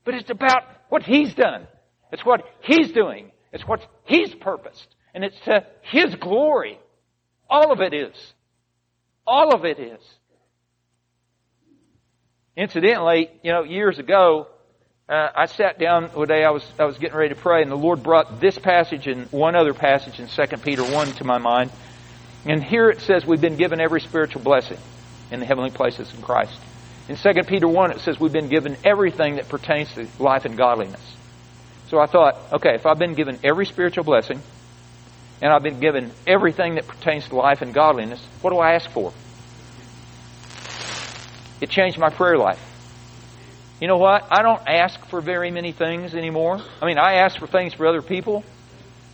but 0.05 0.15
it's 0.15 0.31
about 0.31 0.63
what 0.89 1.03
He's 1.03 1.35
done. 1.35 1.67
It's 2.13 2.25
what 2.25 2.43
He's 2.63 2.91
doing. 2.93 3.31
It's 3.53 3.65
what 3.67 3.81
He's 4.05 4.35
purposed. 4.35 4.89
And 5.15 5.25
it's 5.25 5.39
to 5.45 5.65
His 5.83 6.15
glory. 6.17 6.79
All 7.49 7.73
of 7.73 7.81
it 7.81 7.95
is. 7.95 8.15
All 9.27 9.55
of 9.55 9.65
it 9.65 9.79
is. 9.79 10.01
Incidentally, 12.57 13.31
you 13.43 13.53
know, 13.53 13.63
years 13.63 13.99
ago, 13.99 14.49
uh, 15.09 15.29
I 15.35 15.47
sat 15.47 15.79
down 15.79 16.05
one 16.11 16.29
day. 16.29 16.45
I 16.45 16.51
was 16.51 16.65
I 16.79 16.85
was 16.85 16.99
getting 16.99 17.17
ready 17.17 17.35
to 17.35 17.41
pray, 17.41 17.63
and 17.63 17.71
the 17.71 17.77
Lord 17.77 18.03
brought 18.03 18.41
this 18.41 18.59
passage 18.59 19.09
and 19.09 19.27
one 19.33 19.57
other 19.57 19.75
passage 19.75 20.21
in 20.21 20.29
Second 20.29 20.63
Peter 20.63 20.85
one 20.85 21.09
to 21.15 21.25
my 21.25 21.39
mind. 21.39 21.73
And 22.45 22.63
here 22.63 22.89
it 22.89 23.01
says 23.01 23.27
we've 23.27 23.41
been 23.41 23.57
given 23.57 23.81
every 23.81 24.01
spiritual 24.01 24.43
blessing 24.43 24.79
in 25.31 25.41
the 25.41 25.47
heavenly 25.47 25.71
places 25.71 26.13
in 26.15 26.23
Christ. 26.23 26.59
In 27.09 27.17
Second 27.17 27.49
Peter 27.49 27.69
one, 27.69 27.91
it 27.91 28.01
says 28.01 28.19
we've 28.19 28.33
been 28.33 28.49
given 28.49 28.77
everything 28.85 29.37
that 29.37 29.49
pertains 29.49 29.93
to 29.95 30.07
life 30.19 30.45
and 30.45 30.57
godliness. 30.57 31.03
So 31.89 31.99
I 31.99 32.07
thought, 32.07 32.37
okay, 32.53 32.75
if 32.75 32.87
I've 32.87 32.99
been 32.99 33.15
given 33.15 33.39
every 33.43 33.67
spiritual 33.67 34.05
blessing, 34.05 34.41
and 35.43 35.53
I've 35.53 35.63
been 35.63 35.81
given 35.81 36.13
everything 36.27 36.77
that 36.77 36.87
pertains 36.87 37.29
to 37.29 37.37
life 37.37 37.63
and 37.63 37.75
godliness, 37.75 38.25
what 38.43 38.51
do 38.51 38.59
I 38.59 38.75
ask 38.75 38.89
for? 38.91 39.13
It 41.61 41.71
changed 41.71 41.99
my 41.99 42.11
prayer 42.11 42.39
life. 42.39 42.65
You 43.81 43.89
know 43.89 43.97
what? 43.97 44.27
I 44.31 44.43
don't 44.43 44.63
ask 44.69 45.05
for 45.07 45.21
very 45.21 45.51
many 45.51 45.73
things 45.73 46.15
anymore. 46.15 46.61
I 46.81 46.87
mean, 46.87 46.99
I 46.99 47.15
ask 47.15 47.39
for 47.39 47.47
things 47.47 47.75
for 47.75 47.87
other 47.87 48.03
people, 48.03 48.45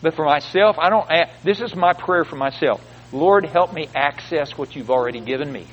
but 0.02 0.14
for 0.14 0.25
myself, 0.25 0.76
I 0.78 0.90
don't 0.90 1.11
ask. 1.11 1.42
This 1.42 1.61
is 1.61 1.75
my 1.75 1.92
prayer 1.92 2.25
for 2.25 2.37
myself. 2.37 2.80
Lord, 3.16 3.46
help 3.46 3.73
me 3.73 3.88
access 3.94 4.56
what 4.58 4.76
you've 4.76 4.90
already 4.90 5.20
given 5.20 5.50
me. 5.50 5.66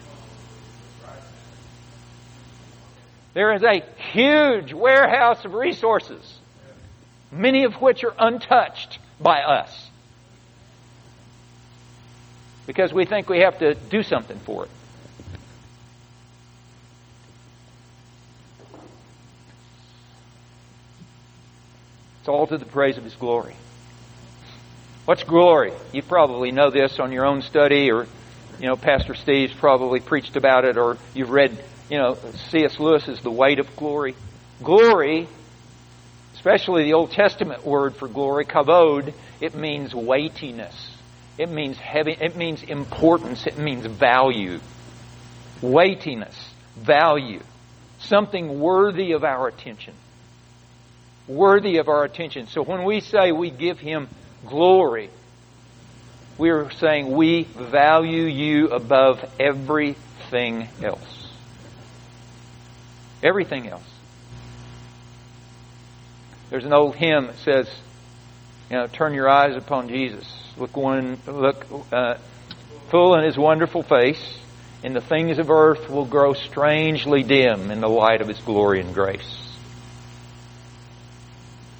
There 3.33 3.53
is 3.53 3.63
a 3.63 3.83
huge 4.13 4.73
warehouse 4.73 5.43
of 5.43 5.53
resources, 5.53 6.39
many 7.31 7.65
of 7.65 7.73
which 7.75 8.03
are 8.03 8.13
untouched 8.17 8.99
by 9.19 9.41
us. 9.41 9.89
Because 12.65 12.93
we 12.93 13.05
think 13.05 13.27
we 13.27 13.39
have 13.39 13.59
to 13.59 13.73
do 13.73 14.03
something 14.03 14.39
for 14.39 14.65
it. 14.65 14.71
It's 22.19 22.29
all 22.29 22.47
to 22.47 22.57
the 22.57 22.65
praise 22.65 22.97
of 22.97 23.03
His 23.03 23.15
glory. 23.15 23.57
What's 25.05 25.23
glory? 25.23 25.73
You 25.91 26.01
probably 26.01 26.51
know 26.51 26.71
this 26.71 26.97
on 26.97 27.11
your 27.11 27.25
own 27.25 27.41
study, 27.41 27.91
or, 27.91 28.07
you 28.57 28.67
know, 28.67 28.77
Pastor 28.77 29.15
Steve's 29.15 29.53
probably 29.53 29.99
preached 29.99 30.37
about 30.37 30.63
it, 30.63 30.77
or 30.77 30.97
you've 31.13 31.29
read, 31.29 31.61
you 31.89 31.97
know, 31.97 32.17
C.S. 32.51 32.79
Lewis's 32.79 33.19
The 33.19 33.29
Weight 33.29 33.59
of 33.59 33.75
Glory. 33.75 34.15
Glory, 34.63 35.27
especially 36.35 36.83
the 36.85 36.93
Old 36.93 37.11
Testament 37.11 37.65
word 37.65 37.97
for 37.97 38.07
glory, 38.07 38.45
kavod, 38.45 39.13
it 39.41 39.55
means 39.55 39.93
weightiness. 39.93 40.95
It 41.37 41.49
means 41.49 41.77
heavy, 41.77 42.15
it 42.17 42.37
means 42.37 42.63
importance, 42.63 43.45
it 43.45 43.57
means 43.57 43.85
value. 43.85 44.61
Weightiness, 45.61 46.53
value. 46.77 47.41
Something 47.99 48.61
worthy 48.61 49.11
of 49.11 49.25
our 49.25 49.49
attention 49.49 49.95
worthy 51.27 51.77
of 51.77 51.87
our 51.87 52.03
attention. 52.03 52.47
So 52.47 52.61
when 52.63 52.83
we 52.83 52.99
say 52.99 53.31
we 53.31 53.49
give 53.49 53.79
Him 53.79 54.09
glory, 54.45 55.09
we're 56.37 56.71
saying 56.71 57.11
we 57.11 57.43
value 57.43 58.23
you 58.23 58.69
above 58.69 59.23
everything 59.39 60.67
else. 60.81 61.27
Everything 63.21 63.67
else. 63.67 63.83
There's 66.49 66.65
an 66.65 66.73
old 66.73 66.95
hymn 66.95 67.27
that 67.27 67.37
says, 67.37 67.69
you 68.69 68.77
know, 68.77 68.87
turn 68.87 69.13
your 69.13 69.29
eyes 69.29 69.55
upon 69.55 69.89
Jesus. 69.89 70.31
Look 70.57 70.75
one, 70.75 71.17
look 71.25 71.65
uh, 71.91 72.15
full 72.89 73.15
in 73.15 73.23
His 73.23 73.37
wonderful 73.37 73.81
face, 73.81 74.37
and 74.83 74.95
the 74.95 75.01
things 75.01 75.39
of 75.39 75.49
earth 75.49 75.89
will 75.89 76.05
grow 76.05 76.33
strangely 76.33 77.23
dim 77.23 77.71
in 77.71 77.81
the 77.81 77.89
light 77.89 78.21
of 78.21 78.27
His 78.27 78.39
glory 78.39 78.81
and 78.81 78.93
grace. 78.93 79.39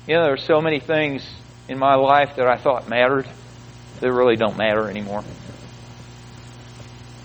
You 0.08 0.16
know, 0.16 0.24
there 0.24 0.34
are 0.34 0.38
so 0.38 0.60
many 0.60 0.80
things 0.80 1.24
in 1.68 1.78
my 1.80 1.96
life 1.96 2.36
that 2.36 2.48
I 2.48 2.58
thought 2.58 2.88
mattered 2.90 3.28
that 4.00 4.12
really 4.12 4.36
don't 4.36 4.58
matter 4.58 4.90
anymore 4.90 5.24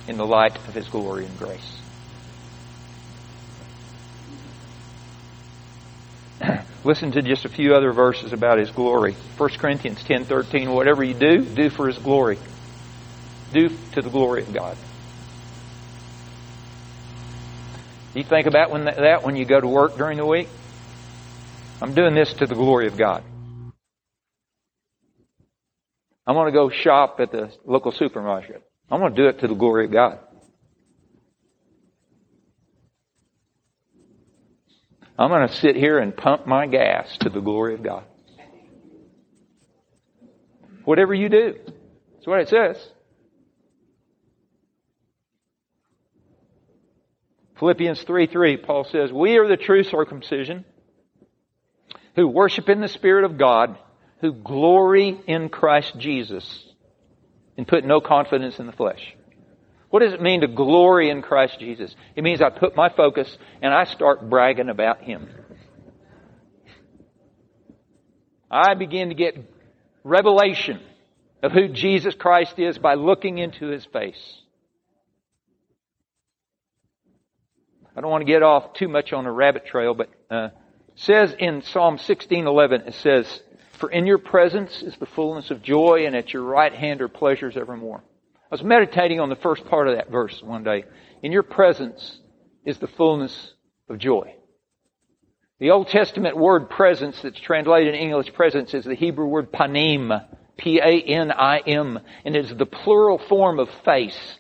in 0.07 0.17
the 0.17 0.27
light 0.27 0.57
of 0.57 0.75
His 0.75 0.89
glory 0.89 1.27
and 1.27 1.39
grace. 1.39 1.79
Listen 6.85 7.11
to 7.13 7.23
just 7.23 7.45
a 7.45 7.49
few 7.49 7.75
other 7.75 7.93
verses 7.93 8.33
about 8.33 8.59
His 8.59 8.71
glory. 8.71 9.15
1 9.37 9.51
Corinthians 9.59 10.03
10:13 10.05 10.73
whatever 10.73 11.03
you 11.03 11.15
do, 11.15 11.45
do 11.45 11.69
for 11.69 11.89
His 11.89 11.99
glory. 11.99 12.39
Do 13.53 13.69
to 13.93 14.03
the 14.03 14.11
glory 14.11 14.43
of 14.43 14.53
God. 14.53 14.77
You 18.15 18.25
think 18.25 18.47
about 18.47 18.71
when 18.71 18.85
that 18.85 19.25
when 19.25 19.37
you 19.37 19.45
go 19.45 19.61
to 19.61 19.69
work 19.69 19.97
during 19.97 20.17
the 20.19 20.27
week? 20.27 20.49
I'm 21.81 21.95
doing 21.95 22.15
this 22.15 22.33
to 22.35 22.47
the 22.47 22.55
glory 22.55 22.87
of 22.87 22.97
God. 22.97 23.23
I 26.29 26.33
want 26.33 26.49
to 26.49 26.53
go 26.53 26.69
shop 26.69 27.21
at 27.21 27.33
the 27.33 27.51
local 27.65 27.91
supermarket. 27.91 28.63
I 28.91 28.99
want 28.99 29.17
to 29.17 29.23
do 29.23 29.29
it 29.31 29.41
to 29.41 29.49
the 29.49 29.55
glory 29.55 29.87
of 29.87 29.93
God. 29.93 30.19
I'm 35.19 35.31
going 35.31 35.49
to 35.49 35.55
sit 35.55 35.75
here 35.75 35.99
and 35.99 36.15
pump 36.15 36.47
my 36.47 36.67
gas 36.67 37.17
to 37.23 37.31
the 37.31 37.41
glory 37.41 37.73
of 37.73 37.83
God. 37.83 38.05
Whatever 40.85 41.15
you 41.15 41.31
do. 41.31 41.55
That's 42.13 42.27
what 42.27 42.41
it 42.41 42.49
says. 42.51 42.77
Philippians 47.59 48.03
3 48.03 48.27
3, 48.27 48.57
Paul 48.59 48.85
says, 48.85 49.11
We 49.11 49.39
are 49.39 49.49
the 49.49 49.57
true 49.57 49.83
circumcision 49.83 50.67
who 52.17 52.29
worship 52.29 52.69
in 52.69 52.83
the 52.83 52.89
Spirit 52.89 53.25
of 53.25 53.39
God, 53.39 53.79
who 54.21 54.33
glory 54.33 55.21
in 55.27 55.49
Christ 55.49 55.95
Jesus, 55.99 56.65
and 57.57 57.67
put 57.67 57.85
no 57.85 58.01
confidence 58.01 58.59
in 58.59 58.67
the 58.67 58.73
flesh. 58.73 59.15
What 59.91 60.01
does 60.01 60.13
it 60.13 60.21
mean 60.21 60.43
to 60.43 60.49
glory 60.49 61.09
in 61.09 61.23
Christ 61.23 61.59
Jesus? 61.59 61.95
It 62.15 62.23
means 62.23 62.43
I 62.43 62.51
put 62.51 62.77
my 62.77 62.91
focus 62.91 63.37
and 63.63 63.73
I 63.73 63.85
start 63.85 64.29
bragging 64.29 64.69
about 64.69 65.01
Him. 65.03 65.29
I 68.51 68.75
begin 68.75 69.09
to 69.09 69.15
get 69.15 69.37
revelation 70.05 70.81
of 71.43 71.53
who 71.53 71.69
Jesus 71.69 72.15
Christ 72.15 72.59
is 72.59 72.79
by 72.79 72.95
looking 72.95 73.39
into 73.39 73.69
His 73.69 73.85
face. 73.87 74.43
I 77.97 78.01
don't 78.01 78.11
want 78.11 78.27
to 78.27 78.33
get 78.33 78.43
off 78.43 78.75
too 78.75 78.89
much 78.89 79.13
on 79.13 79.27
a 79.27 79.33
rabbit 79.33 79.67
trail, 79.67 79.95
but 79.95 80.09
uh, 80.31 80.51
says 80.95 81.35
in 81.39 81.63
Psalm 81.63 81.97
16:11 81.99 82.89
it 82.89 82.95
says, 82.95 83.43
"For 83.79 83.91
in 83.91 84.07
your 84.07 84.19
presence 84.19 84.83
is 84.83 84.97
the 84.97 85.07
fullness 85.07 85.51
of 85.51 85.63
joy, 85.63 86.05
and 86.07 86.17
at 86.17 86.33
your 86.33 86.43
right 86.43 86.73
hand 86.73 87.01
are 87.01 87.09
pleasures 87.09 87.57
evermore." 87.57 88.03
I 88.51 88.55
was 88.55 88.63
meditating 88.63 89.21
on 89.21 89.29
the 89.29 89.37
first 89.37 89.65
part 89.67 89.89
of 89.89 89.97
that 89.97 90.11
verse 90.11 90.43
one 90.43 90.65
day. 90.65 90.85
In 91.23 91.33
your 91.33 91.43
presence 91.43 92.21
is 92.65 92.79
the 92.79 92.87
fullness 92.87 93.55
of 93.89 93.99
joy. 93.99 94.35
The 95.61 95.71
Old 95.71 95.89
Testament 95.89 96.37
word 96.37 96.71
presence 96.71 97.21
that's 97.23 97.41
translated 97.41 97.95
in 97.95 98.01
English 98.01 98.33
presence 98.33 98.75
is 98.75 98.85
the 98.85 98.95
Hebrew 98.95 99.27
word 99.27 99.53
panim, 99.53 100.25
P-A-N-I-M, 100.57 101.99
and 102.25 102.37
it 102.37 102.45
is 102.45 102.57
the 102.57 102.67
plural 102.67 103.19
form 103.19 103.59
of 103.59 103.69
face. 103.85 104.39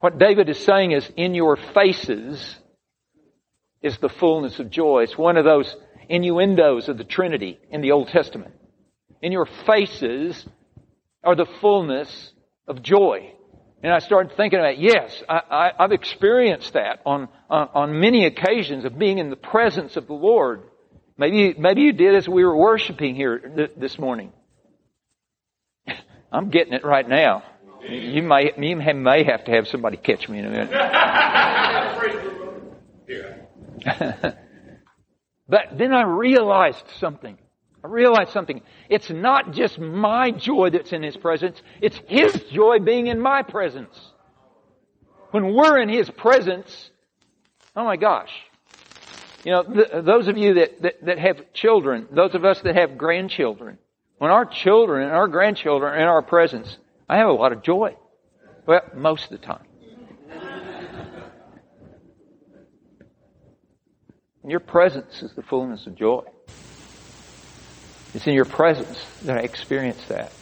What 0.00 0.18
David 0.18 0.48
is 0.48 0.58
saying 0.58 0.92
is, 0.92 1.10
in 1.16 1.34
your 1.34 1.56
faces 1.56 2.58
is 3.82 3.98
the 3.98 4.08
fullness 4.08 4.58
of 4.58 4.70
joy. 4.70 5.02
It's 5.02 5.18
one 5.18 5.36
of 5.36 5.44
those 5.44 5.74
innuendos 6.10 6.88
of 6.88 6.98
the 6.98 7.04
Trinity 7.04 7.58
in 7.70 7.80
the 7.80 7.92
Old 7.92 8.08
Testament. 8.08 8.52
In 9.22 9.32
your 9.32 9.46
faces 9.66 10.44
are 11.22 11.36
the 11.36 11.46
fullness 11.60 12.32
of 12.66 12.82
joy. 12.82 13.32
And 13.82 13.92
I 13.92 14.00
started 14.00 14.36
thinking 14.36 14.58
about, 14.58 14.78
yes, 14.78 15.22
I, 15.28 15.70
have 15.78 15.92
experienced 15.92 16.74
that 16.74 17.00
on, 17.06 17.28
on, 17.48 17.68
on, 17.72 18.00
many 18.00 18.26
occasions 18.26 18.84
of 18.84 18.98
being 18.98 19.16
in 19.18 19.30
the 19.30 19.36
presence 19.36 19.96
of 19.96 20.06
the 20.06 20.12
Lord. 20.12 20.64
Maybe, 21.16 21.54
maybe 21.58 21.82
you 21.82 21.92
did 21.92 22.14
as 22.14 22.28
we 22.28 22.44
were 22.44 22.56
worshiping 22.56 23.14
here 23.14 23.38
th- 23.38 23.70
this 23.76 23.98
morning. 23.98 24.32
I'm 26.32 26.50
getting 26.50 26.74
it 26.74 26.84
right 26.84 27.08
now. 27.08 27.42
You 27.88 28.22
may, 28.22 28.52
you 28.58 28.76
may 28.76 29.24
have 29.24 29.44
to 29.44 29.52
have 29.52 29.66
somebody 29.68 29.96
catch 29.96 30.28
me 30.28 30.40
in 30.40 30.44
a 30.44 30.50
minute. 30.50 30.70
but 35.50 35.76
then 35.76 35.92
I 35.92 36.02
realized 36.02 36.84
something. 36.98 37.36
I 37.82 37.88
realized 37.88 38.30
something. 38.30 38.62
It's 38.88 39.10
not 39.10 39.52
just 39.52 39.78
my 39.78 40.30
joy 40.30 40.70
that's 40.70 40.92
in 40.92 41.02
His 41.02 41.16
presence, 41.16 41.60
it's 41.80 42.00
His 42.06 42.32
joy 42.52 42.78
being 42.78 43.08
in 43.08 43.20
my 43.20 43.42
presence. 43.42 43.98
When 45.32 45.54
we're 45.54 45.78
in 45.78 45.88
His 45.88 46.08
presence, 46.08 46.90
oh 47.76 47.84
my 47.84 47.96
gosh. 47.96 48.30
You 49.44 49.52
know, 49.52 49.62
th- 49.62 50.04
those 50.04 50.28
of 50.28 50.36
you 50.36 50.54
that, 50.54 50.82
that, 50.82 51.04
that 51.04 51.18
have 51.18 51.52
children, 51.52 52.06
those 52.12 52.34
of 52.34 52.44
us 52.44 52.60
that 52.60 52.76
have 52.76 52.98
grandchildren, 52.98 53.78
when 54.18 54.30
our 54.30 54.44
children 54.44 55.04
and 55.04 55.12
our 55.12 55.28
grandchildren 55.28 55.94
are 55.94 55.96
in 55.96 56.06
our 56.06 56.22
presence, 56.22 56.76
I 57.08 57.16
have 57.16 57.28
a 57.28 57.32
lot 57.32 57.52
of 57.52 57.62
joy. 57.62 57.96
Well, 58.66 58.82
most 58.94 59.24
of 59.24 59.30
the 59.30 59.38
time. 59.38 59.64
Your 64.50 64.58
presence 64.58 65.22
is 65.22 65.32
the 65.34 65.42
fullness 65.42 65.86
of 65.86 65.94
joy. 65.94 66.24
It's 68.14 68.26
in 68.26 68.34
your 68.34 68.46
presence 68.46 68.98
that 69.22 69.38
I 69.38 69.42
experience 69.42 70.04
that. 70.06 70.32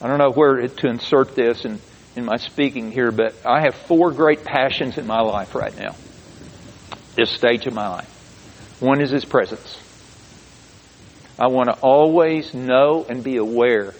I 0.00 0.08
don't 0.08 0.16
know 0.16 0.30
where 0.30 0.66
to 0.66 0.88
insert 0.88 1.34
this 1.34 1.66
in, 1.66 1.78
in 2.16 2.24
my 2.24 2.38
speaking 2.38 2.90
here, 2.90 3.12
but 3.12 3.34
I 3.44 3.60
have 3.64 3.74
four 3.74 4.12
great 4.12 4.44
passions 4.44 4.96
in 4.96 5.06
my 5.06 5.20
life 5.20 5.54
right 5.54 5.76
now. 5.76 5.94
This 7.16 7.30
stage 7.30 7.66
of 7.66 7.74
my 7.74 7.88
life. 7.88 8.80
One 8.80 9.02
is 9.02 9.10
His 9.10 9.26
presence. 9.26 9.78
I 11.38 11.48
want 11.48 11.68
to 11.68 11.74
always 11.82 12.54
know 12.54 13.04
and 13.06 13.22
be 13.22 13.36
aware. 13.36 13.92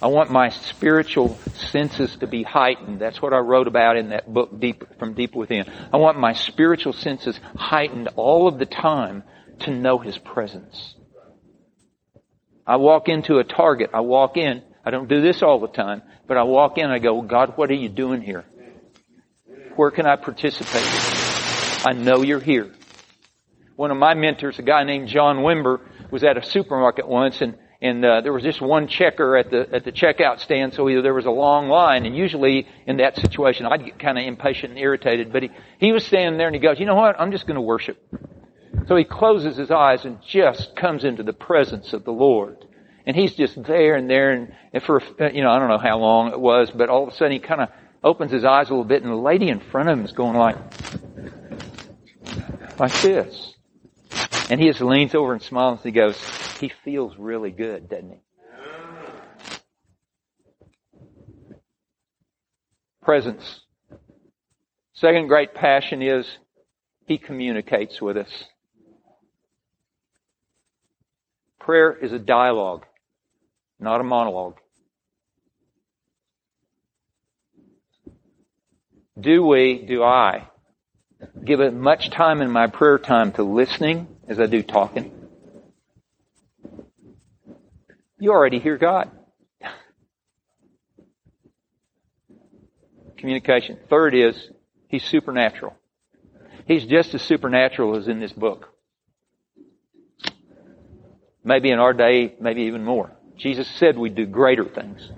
I 0.00 0.06
want 0.08 0.30
my 0.30 0.50
spiritual 0.50 1.38
senses 1.54 2.14
to 2.16 2.26
be 2.26 2.42
heightened. 2.42 3.00
That's 3.00 3.20
what 3.20 3.32
I 3.32 3.38
wrote 3.38 3.66
about 3.66 3.96
in 3.96 4.10
that 4.10 4.32
book, 4.32 4.58
Deep, 4.60 4.98
From 4.98 5.14
Deep 5.14 5.34
Within. 5.34 5.64
I 5.92 5.96
want 5.96 6.18
my 6.18 6.34
spiritual 6.34 6.92
senses 6.92 7.38
heightened 7.56 8.08
all 8.16 8.46
of 8.46 8.58
the 8.58 8.66
time 8.66 9.24
to 9.60 9.70
know 9.70 9.98
His 9.98 10.16
presence. 10.16 10.94
I 12.66 12.76
walk 12.76 13.08
into 13.08 13.38
a 13.38 13.44
target. 13.44 13.90
I 13.92 14.00
walk 14.00 14.36
in 14.36 14.62
I 14.88 14.90
don't 14.90 15.06
do 15.06 15.20
this 15.20 15.42
all 15.42 15.60
the 15.60 15.68
time, 15.68 16.00
but 16.26 16.38
I 16.38 16.44
walk 16.44 16.78
in 16.78 16.86
I 16.86 16.98
go, 16.98 17.20
God, 17.20 17.58
what 17.58 17.70
are 17.70 17.74
you 17.74 17.90
doing 17.90 18.22
here? 18.22 18.46
Where 19.76 19.90
can 19.90 20.06
I 20.06 20.16
participate? 20.16 20.82
I 21.86 21.92
know 21.92 22.22
you're 22.22 22.40
here. 22.40 22.72
One 23.76 23.90
of 23.90 23.98
my 23.98 24.14
mentors, 24.14 24.58
a 24.58 24.62
guy 24.62 24.84
named 24.84 25.08
John 25.08 25.40
Wimber, 25.40 25.80
was 26.10 26.24
at 26.24 26.38
a 26.38 26.42
supermarket 26.42 27.06
once 27.06 27.42
and 27.42 27.58
and 27.80 28.04
uh, 28.04 28.20
there 28.22 28.32
was 28.32 28.42
just 28.42 28.60
one 28.60 28.88
checker 28.88 29.36
at 29.36 29.50
the 29.50 29.68
at 29.72 29.84
the 29.84 29.92
checkout 29.92 30.40
stand, 30.40 30.74
so 30.74 30.88
either 30.88 31.02
there 31.02 31.14
was 31.14 31.26
a 31.26 31.30
long 31.30 31.68
line, 31.68 32.06
and 32.06 32.16
usually 32.16 32.66
in 32.86 32.96
that 32.96 33.16
situation 33.16 33.66
I'd 33.66 33.84
get 33.84 33.98
kind 33.98 34.18
of 34.18 34.24
impatient 34.24 34.70
and 34.70 34.78
irritated. 34.78 35.32
But 35.32 35.44
he 35.44 35.50
he 35.78 35.92
was 35.92 36.04
standing 36.04 36.38
there 36.38 36.48
and 36.48 36.56
he 36.56 36.60
goes, 36.60 36.80
you 36.80 36.86
know 36.86 36.96
what? 36.96 37.20
I'm 37.20 37.30
just 37.30 37.46
going 37.46 37.54
to 37.56 37.60
worship. 37.60 38.02
So 38.86 38.96
he 38.96 39.04
closes 39.04 39.56
his 39.56 39.70
eyes 39.70 40.04
and 40.04 40.18
just 40.22 40.74
comes 40.74 41.04
into 41.04 41.22
the 41.22 41.32
presence 41.32 41.92
of 41.92 42.04
the 42.04 42.12
Lord. 42.12 42.64
And 43.06 43.16
he's 43.16 43.34
just 43.34 43.62
there 43.62 43.96
and 43.96 44.08
there, 44.08 44.32
and, 44.32 44.54
and 44.72 44.82
for, 44.82 45.02
you 45.32 45.42
know, 45.42 45.50
I 45.50 45.58
don't 45.58 45.68
know 45.68 45.78
how 45.78 45.98
long 45.98 46.32
it 46.32 46.38
was, 46.38 46.70
but 46.70 46.90
all 46.90 47.04
of 47.04 47.08
a 47.08 47.16
sudden 47.16 47.32
he 47.32 47.38
kind 47.38 47.62
of 47.62 47.70
opens 48.04 48.30
his 48.30 48.44
eyes 48.44 48.68
a 48.68 48.72
little 48.72 48.84
bit, 48.84 49.02
and 49.02 49.10
the 49.10 49.16
lady 49.16 49.48
in 49.48 49.60
front 49.60 49.88
of 49.88 49.98
him 49.98 50.04
is 50.04 50.12
going 50.12 50.36
like, 50.36 50.56
like 52.78 52.92
this. 53.00 53.54
And 54.50 54.60
he 54.60 54.66
just 54.66 54.82
leans 54.82 55.14
over 55.14 55.32
and 55.32 55.42
smiles, 55.42 55.80
and 55.82 55.94
he 55.94 55.98
goes, 55.98 56.18
he 56.58 56.72
feels 56.84 57.16
really 57.18 57.50
good, 57.50 57.88
doesn't 57.88 58.10
he? 58.10 58.20
Presence. 63.02 63.60
Second 64.94 65.28
great 65.28 65.54
passion 65.54 66.02
is 66.02 66.26
he 67.06 67.18
communicates 67.18 68.02
with 68.02 68.16
us. 68.16 68.44
Prayer 71.58 71.92
is 71.92 72.12
a 72.12 72.18
dialogue 72.18 72.84
not 73.80 74.00
a 74.00 74.04
monologue. 74.04 74.56
Do 79.18 79.44
we, 79.44 79.84
do 79.86 80.02
I, 80.02 80.48
give 81.44 81.60
as 81.60 81.72
much 81.72 82.10
time 82.10 82.40
in 82.40 82.50
my 82.50 82.68
prayer 82.68 82.98
time 82.98 83.32
to 83.32 83.42
listening 83.42 84.06
as 84.28 84.38
I 84.38 84.46
do 84.46 84.62
talking? 84.62 85.17
You 88.18 88.32
already 88.32 88.58
hear 88.58 88.76
God. 88.76 89.10
Communication. 93.16 93.78
Third 93.88 94.14
is, 94.14 94.50
He's 94.88 95.04
supernatural. 95.04 95.76
He's 96.66 96.84
just 96.84 97.14
as 97.14 97.22
supernatural 97.22 97.96
as 97.96 98.08
in 98.08 98.20
this 98.20 98.32
book. 98.32 98.68
Maybe 101.44 101.70
in 101.70 101.78
our 101.78 101.92
day, 101.92 102.34
maybe 102.40 102.62
even 102.62 102.84
more. 102.84 103.12
Jesus 103.36 103.68
said 103.76 103.96
we'd 103.96 104.14
do 104.14 104.26
greater 104.26 104.64
things. 104.64 105.08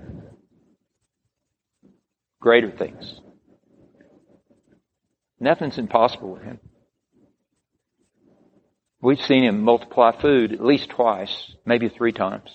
Greater 2.39 2.71
things. 2.71 3.19
Nothing's 5.39 5.77
impossible 5.77 6.33
with 6.33 6.43
him. 6.43 6.59
We've 9.01 9.21
seen 9.21 9.43
him 9.43 9.61
multiply 9.61 10.11
food 10.19 10.53
at 10.53 10.63
least 10.63 10.89
twice, 10.89 11.55
maybe 11.65 11.89
three 11.89 12.11
times. 12.11 12.49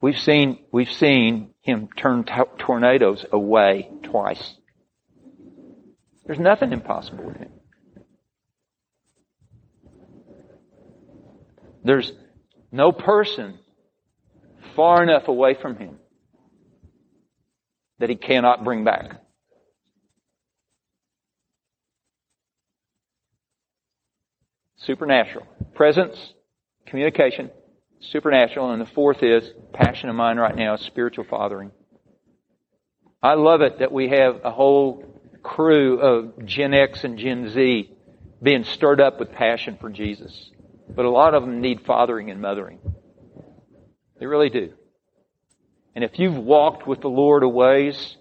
We've 0.00 0.18
seen, 0.18 0.58
we've 0.72 0.90
seen 0.90 1.54
him 1.62 1.88
turn 1.96 2.24
t- 2.24 2.32
tornadoes 2.58 3.24
away 3.32 3.90
twice. 4.02 4.54
There's 6.26 6.38
nothing 6.38 6.72
impossible 6.72 7.24
with 7.24 7.36
him. 7.36 7.50
There's 11.84 12.12
no 12.72 12.92
person 12.92 13.58
far 14.74 15.02
enough 15.02 15.28
away 15.28 15.54
from 15.54 15.76
him 15.76 15.98
that 17.98 18.10
he 18.10 18.16
cannot 18.16 18.64
bring 18.64 18.84
back. 18.84 19.20
Supernatural. 24.78 25.46
Presence, 25.74 26.16
communication, 26.86 27.50
supernatural, 28.00 28.70
and 28.70 28.80
the 28.80 28.86
fourth 28.86 29.22
is 29.22 29.50
passion 29.72 30.08
of 30.08 30.16
mine 30.16 30.36
right 30.36 30.54
now, 30.54 30.76
spiritual 30.76 31.24
fathering. 31.28 31.70
I 33.22 33.34
love 33.34 33.60
it 33.60 33.80
that 33.80 33.92
we 33.92 34.08
have 34.08 34.40
a 34.44 34.50
whole 34.50 35.04
crew 35.42 35.98
of 35.98 36.46
Gen 36.46 36.74
X 36.74 37.04
and 37.04 37.18
Gen 37.18 37.50
Z 37.50 37.90
being 38.42 38.64
stirred 38.64 39.00
up 39.00 39.18
with 39.18 39.32
passion 39.32 39.78
for 39.80 39.90
Jesus. 39.90 40.50
But 40.88 41.04
a 41.04 41.10
lot 41.10 41.34
of 41.34 41.42
them 41.42 41.60
need 41.60 41.80
fathering 41.86 42.30
and 42.30 42.40
mothering. 42.40 42.78
They 44.20 44.26
really 44.26 44.50
do. 44.50 44.72
And 45.94 46.04
if 46.04 46.18
you've 46.18 46.36
walked 46.36 46.86
with 46.86 47.00
the 47.00 47.08
Lord 47.08 47.42
a 47.42 47.48
ways, 47.48 48.16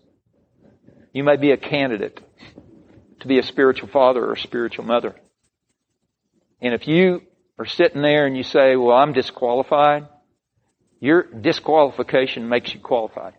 you 1.13 1.23
may 1.23 1.35
be 1.35 1.51
a 1.51 1.57
candidate 1.57 2.19
to 3.19 3.27
be 3.27 3.39
a 3.39 3.43
spiritual 3.43 3.89
father 3.89 4.25
or 4.25 4.33
a 4.33 4.39
spiritual 4.39 4.85
mother. 4.85 5.15
And 6.61 6.73
if 6.73 6.88
you 6.88 7.21
are 7.57 7.65
sitting 7.65 8.01
there 8.01 8.25
and 8.25 8.35
you 8.35 8.43
say, 8.43 8.75
well, 8.75 8.95
I'm 8.95 9.13
disqualified, 9.13 10.07
your 10.99 11.23
disqualification 11.23 12.49
makes 12.49 12.73
you 12.73 12.79
qualified. 12.79 13.33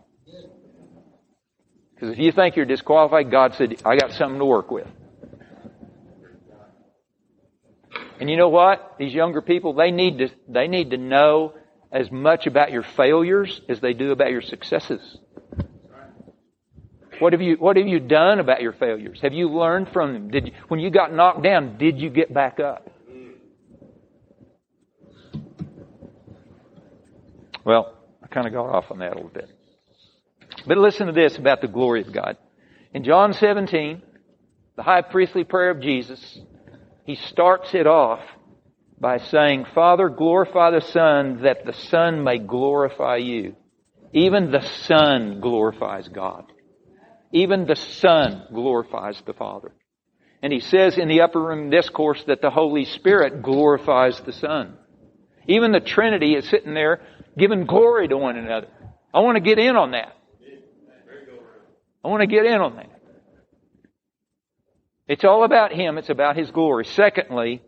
Because 1.95 2.11
if 2.11 2.19
you 2.19 2.33
think 2.33 2.57
you're 2.57 2.67
disqualified, 2.67 3.31
God 3.31 3.55
said, 3.55 3.81
I 3.85 3.97
got 3.97 4.13
something 4.13 4.39
to 4.39 4.45
work 4.45 4.71
with. 4.71 4.87
And 8.21 8.31
you 8.31 8.37
know 8.37 8.49
what? 8.49 8.97
These 8.99 9.15
younger 9.15 9.43
people, 9.43 9.75
they 9.75 9.91
need 9.91 10.19
to, 10.19 10.29
they 10.49 10.69
need 10.69 10.91
to 10.91 10.97
know 10.97 11.55
as 11.93 12.11
much 12.11 12.47
about 12.47 12.73
your 12.73 12.83
failures 12.83 13.61
as 13.69 13.81
they 13.81 13.93
do 13.93 14.11
about 14.11 14.31
your 14.31 14.43
successes. 14.43 15.19
What 17.19 17.33
have 17.33 17.41
you, 17.41 17.57
what 17.57 17.77
have 17.79 17.87
you 17.87 17.99
done 17.99 18.41
about 18.41 18.61
your 18.61 18.73
failures? 18.73 19.21
Have 19.23 19.33
you 19.33 19.49
learned 19.49 19.89
from 19.93 20.13
them? 20.13 20.31
Did 20.31 20.49
you, 20.49 20.53
when 20.69 20.81
you 20.81 20.91
got 20.91 21.15
knocked 21.15 21.43
down, 21.43 21.79
did 21.79 21.99
you 21.99 22.11
get 22.11 22.33
back 22.33 22.61
up? 22.61 22.91
Well, 27.67 27.99
I 28.23 28.29
kind 28.29 28.47
of 28.47 28.53
got 28.53 28.67
off 28.67 28.93
on 28.93 29.01
that 29.01 29.13
a 29.13 29.17
little 29.17 29.29
bit. 29.29 29.51
But 30.69 30.79
listen 30.79 31.09
to 31.09 31.13
this 31.13 31.37
about 31.37 31.61
the 31.61 31.67
glory 31.67 32.01
of 32.03 32.13
God. 32.13 32.37
In 32.95 33.03
John 33.03 33.33
17, 33.33 34.03
the 34.77 34.83
high 34.85 35.03
priestly 35.03 35.43
prayer 35.43 35.71
of 35.71 35.81
Jesus, 35.81 36.39
he 37.05 37.17
starts 37.17 37.75
it 37.75 37.89
off 37.89 38.21
by 39.01 39.19
saying, 39.19 39.67
Father, 39.75 40.09
glorify 40.09 40.71
the 40.71 40.81
Son 40.81 41.43
that 41.43 41.67
the 41.67 41.73
Son 41.73 42.23
may 42.23 42.39
glorify 42.39 43.17
you. 43.17 43.57
Even 44.13 44.53
the 44.53 44.63
Son 44.85 45.41
glorifies 45.41 46.07
God. 46.07 46.45
Even 47.33 47.67
the 47.67 47.75
Son 47.75 48.45
glorifies 48.55 49.21
the 49.27 49.35
Father. 49.35 49.73
And 50.41 50.53
he 50.53 50.61
says 50.61 50.99
in 50.99 51.09
the 51.09 51.23
upper 51.23 51.43
room 51.43 51.71
discourse 51.71 52.23
that 52.29 52.43
the 52.43 52.51
Holy 52.51 52.85
Spirit 52.85 53.43
glorifies 53.43 54.21
the 54.21 54.33
Son. 54.33 54.77
Even 55.49 55.73
the 55.73 55.81
Trinity 55.81 56.35
is 56.35 56.49
sitting 56.49 56.75
there 56.75 57.01
giving 57.39 57.67
glory 57.67 58.09
to 58.09 58.17
one 58.17 58.37
another. 58.37 58.69
I 59.13 59.21
want 59.21 59.37
to 59.37 59.41
get 59.41 59.59
in 59.59 59.77
on 59.77 59.93
that. 59.93 60.17
I 62.05 62.09
want 62.09 62.21
to 62.21 62.27
get 62.27 62.47
in 62.47 62.61
on 62.61 62.77
that. 62.77 62.91
It's 65.09 65.25
all 65.25 65.45
about 65.45 65.73
Him. 65.73 65.99
It's 65.99 66.09
about 66.09 66.37
His 66.37 66.51
glory. 66.51 66.85
Secondly, 66.85 67.63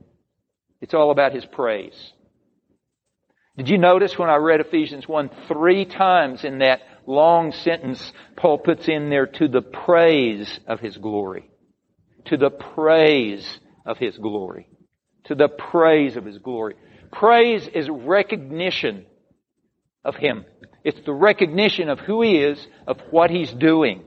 it's 0.81 0.95
all 0.95 1.11
about 1.11 1.33
His 1.33 1.45
praise. 1.45 2.13
Did 3.57 3.69
you 3.69 3.79
notice 3.79 4.17
when 4.17 4.31
I 4.31 4.37
read 4.37 4.61
Ephesians 4.61 5.09
1 5.09 5.31
three 5.49 5.85
times 5.85 6.45
in 6.45 6.59
that 6.59 6.81
long 7.07 7.53
sentence, 7.53 8.13
Paul 8.37 8.59
puts 8.59 8.87
in 8.87 9.11
there 9.11 9.27
to 9.27 9.49
the 9.49 9.63
praise 9.63 10.61
of 10.67 10.79
His 10.79 10.97
glory. 10.97 11.51
To 12.27 12.37
the 12.37 12.51
praise 12.51 13.59
of 13.85 13.99
His 13.99 14.17
glory. 14.17 14.69
To 15.25 15.35
the 15.35 15.49
praise 15.49 16.17
of 16.17 16.25
His 16.25 16.39
glory. 16.39 16.75
Praise 17.11 17.67
is 17.67 17.89
recognition 17.91 19.07
of 20.05 20.15
Him. 20.17 20.45
It's 20.85 21.01
the 21.05 21.13
recognition 21.13 21.89
of 21.89 21.99
who 22.01 22.23
He 22.23 22.37
is, 22.39 22.65
of 22.87 22.99
what 23.11 23.31
He's 23.31 23.53
doing. 23.53 24.05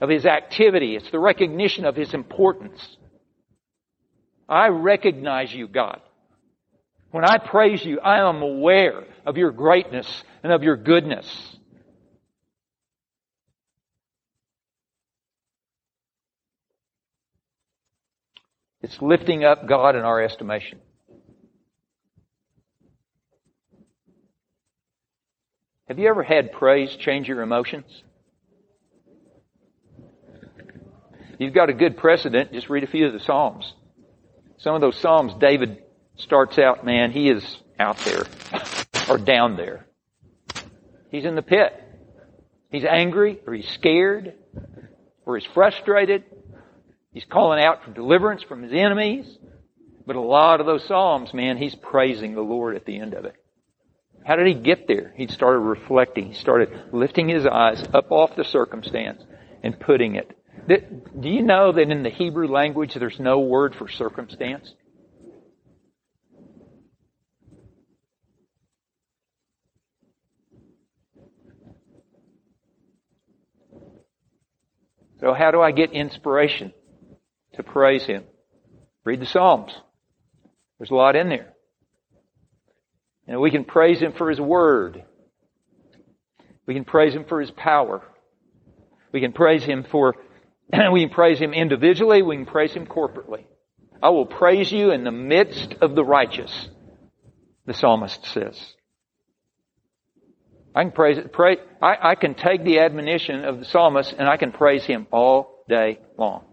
of 0.00 0.10
His 0.10 0.26
activity. 0.26 0.96
It's 0.96 1.10
the 1.10 1.18
recognition 1.18 1.84
of 1.84 1.96
His 1.96 2.12
importance. 2.12 2.96
I 4.48 4.68
recognize 4.68 5.52
you, 5.52 5.68
God. 5.68 6.00
When 7.10 7.24
I 7.24 7.38
praise 7.38 7.84
you, 7.84 8.00
I 8.00 8.28
am 8.28 8.42
aware 8.42 9.04
of 9.24 9.36
your 9.36 9.52
greatness 9.52 10.06
and 10.42 10.52
of 10.52 10.62
your 10.62 10.76
goodness. 10.76 11.26
It's 18.82 19.00
lifting 19.00 19.44
up 19.44 19.66
God 19.66 19.96
in 19.96 20.02
our 20.02 20.20
estimation. 20.20 20.80
Have 25.94 26.00
you 26.00 26.08
ever 26.08 26.24
had 26.24 26.50
praise 26.50 26.96
change 26.96 27.28
your 27.28 27.40
emotions? 27.40 28.02
You've 31.38 31.54
got 31.54 31.70
a 31.70 31.72
good 31.72 31.96
precedent. 31.96 32.52
Just 32.52 32.68
read 32.68 32.82
a 32.82 32.88
few 32.88 33.06
of 33.06 33.12
the 33.12 33.20
Psalms. 33.20 33.72
Some 34.58 34.74
of 34.74 34.80
those 34.80 34.96
Psalms, 34.96 35.34
David 35.38 35.84
starts 36.16 36.58
out, 36.58 36.84
man, 36.84 37.12
he 37.12 37.30
is 37.30 37.44
out 37.78 37.98
there 37.98 38.24
or 39.08 39.18
down 39.18 39.54
there. 39.56 39.86
He's 41.12 41.24
in 41.24 41.36
the 41.36 41.42
pit. 41.42 41.72
He's 42.72 42.84
angry 42.84 43.38
or 43.46 43.54
he's 43.54 43.68
scared 43.68 44.34
or 45.24 45.38
he's 45.38 45.46
frustrated 45.54 46.24
He's 47.12 47.24
calling 47.24 47.62
out 47.62 47.84
for 47.84 47.92
deliverance 47.92 48.42
from 48.42 48.64
his 48.64 48.72
enemies. 48.72 49.38
But 50.08 50.16
a 50.16 50.20
lot 50.20 50.58
of 50.58 50.66
those 50.66 50.84
Psalms, 50.88 51.32
man, 51.32 51.56
he's 51.56 51.76
praising 51.76 52.34
the 52.34 52.42
Lord 52.42 52.74
at 52.74 52.84
the 52.84 52.98
end 52.98 53.14
of 53.14 53.26
it. 53.26 53.36
How 54.24 54.36
did 54.36 54.46
he 54.46 54.54
get 54.54 54.88
there? 54.88 55.12
He 55.16 55.26
started 55.26 55.60
reflecting. 55.60 56.28
He 56.28 56.34
started 56.34 56.70
lifting 56.92 57.28
his 57.28 57.46
eyes 57.46 57.82
up 57.92 58.10
off 58.10 58.36
the 58.36 58.44
circumstance 58.44 59.22
and 59.62 59.78
putting 59.78 60.16
it. 60.16 60.30
Do 60.68 61.28
you 61.28 61.42
know 61.42 61.72
that 61.72 61.90
in 61.90 62.02
the 62.02 62.10
Hebrew 62.10 62.48
language 62.48 62.94
there's 62.94 63.20
no 63.20 63.40
word 63.40 63.74
for 63.74 63.88
circumstance? 63.88 64.72
So 75.20 75.32
how 75.32 75.50
do 75.50 75.60
I 75.60 75.70
get 75.70 75.92
inspiration? 75.92 76.72
to 77.56 77.62
praise 77.62 78.04
Him. 78.04 78.24
Read 79.04 79.20
the 79.20 79.26
Psalms. 79.26 79.72
There's 80.78 80.90
a 80.90 80.94
lot 80.94 81.16
in 81.16 81.28
there. 81.28 81.53
And 83.26 83.40
we 83.40 83.50
can 83.50 83.64
praise 83.64 84.00
Him 84.00 84.12
for 84.12 84.28
His 84.28 84.40
Word. 84.40 85.04
We 86.66 86.74
can 86.74 86.84
praise 86.84 87.14
Him 87.14 87.24
for 87.24 87.40
His 87.40 87.50
power. 87.50 88.02
We 89.12 89.20
can 89.20 89.32
praise 89.32 89.64
Him 89.64 89.84
for, 89.90 90.14
we 90.92 91.00
can 91.00 91.10
praise 91.10 91.38
Him 91.38 91.52
individually, 91.52 92.22
we 92.22 92.36
can 92.36 92.46
praise 92.46 92.72
Him 92.72 92.86
corporately. 92.86 93.44
I 94.02 94.10
will 94.10 94.26
praise 94.26 94.70
you 94.70 94.90
in 94.90 95.04
the 95.04 95.12
midst 95.12 95.74
of 95.80 95.94
the 95.94 96.04
righteous, 96.04 96.68
the 97.64 97.74
psalmist 97.74 98.26
says. 98.26 98.60
I 100.74 100.82
can 100.82 100.92
praise 100.92 101.18
it, 101.18 101.32
pray, 101.32 101.58
I, 101.80 101.96
I 102.10 102.14
can 102.16 102.34
take 102.34 102.64
the 102.64 102.80
admonition 102.80 103.44
of 103.44 103.60
the 103.60 103.64
psalmist 103.64 104.12
and 104.18 104.28
I 104.28 104.36
can 104.36 104.50
praise 104.50 104.84
him 104.84 105.06
all 105.12 105.64
day 105.68 106.00
long 106.18 106.44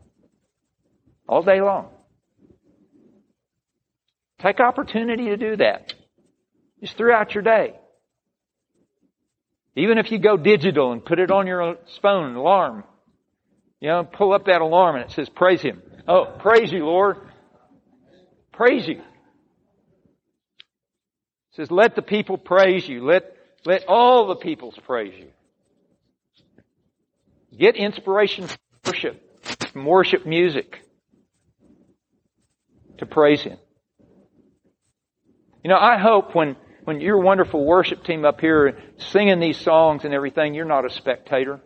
all 1.32 1.42
day 1.42 1.62
long. 1.62 1.88
Take 4.40 4.60
opportunity 4.60 5.26
to 5.28 5.38
do 5.38 5.56
that. 5.56 5.94
Just 6.82 6.98
throughout 6.98 7.34
your 7.34 7.44
day. 7.44 7.76
Even 9.76 9.98
if 9.98 10.12
you 10.12 10.20
go 10.20 10.36
digital 10.36 10.92
and 10.92 11.04
put 11.04 11.20
it 11.20 11.32
on 11.32 11.48
your 11.48 11.78
phone, 12.02 12.36
alarm. 12.36 12.84
You 13.80 13.90
know, 13.90 14.04
pull 14.04 14.34
up 14.34 14.46
that 14.46 14.62
alarm 14.62 14.98
and 14.98 15.06
it 15.06 15.12
says, 15.12 15.30
praise 15.30 15.62
Him. 15.62 15.82
Oh, 16.08 16.26
praise 16.40 16.72
you, 16.72 16.86
Lord. 16.86 17.18
Praise 18.52 18.88
you. 18.88 18.98
It 18.98 19.04
says, 21.54 21.72
let 21.72 21.96
the 21.96 22.02
people 22.02 22.38
praise 22.38 22.88
you. 22.88 23.06
Let, 23.06 23.36
let 23.66 23.86
all 23.88 24.28
the 24.28 24.36
peoples 24.36 24.78
praise 24.86 25.14
you. 25.18 25.28
Get 27.58 27.76
inspiration 27.76 28.48
from 28.48 28.58
worship, 28.86 29.46
from 29.72 29.86
worship 29.86 30.26
music 30.26 30.82
to 32.98 33.06
praise 33.06 33.42
Him. 33.42 33.58
You 35.64 35.70
know, 35.70 35.78
I 35.78 35.98
hope 35.98 36.34
when, 36.34 36.56
when 36.84 37.02
your 37.02 37.20
wonderful 37.20 37.64
worship 37.64 38.04
team 38.04 38.26
up 38.26 38.42
here 38.42 38.78
singing 38.98 39.40
these 39.40 39.60
songs 39.60 40.04
and 40.04 40.14
everything, 40.14 40.54
you're 40.54 40.66
not 40.66 40.86
a 40.86 40.90
spectator. 40.90 41.60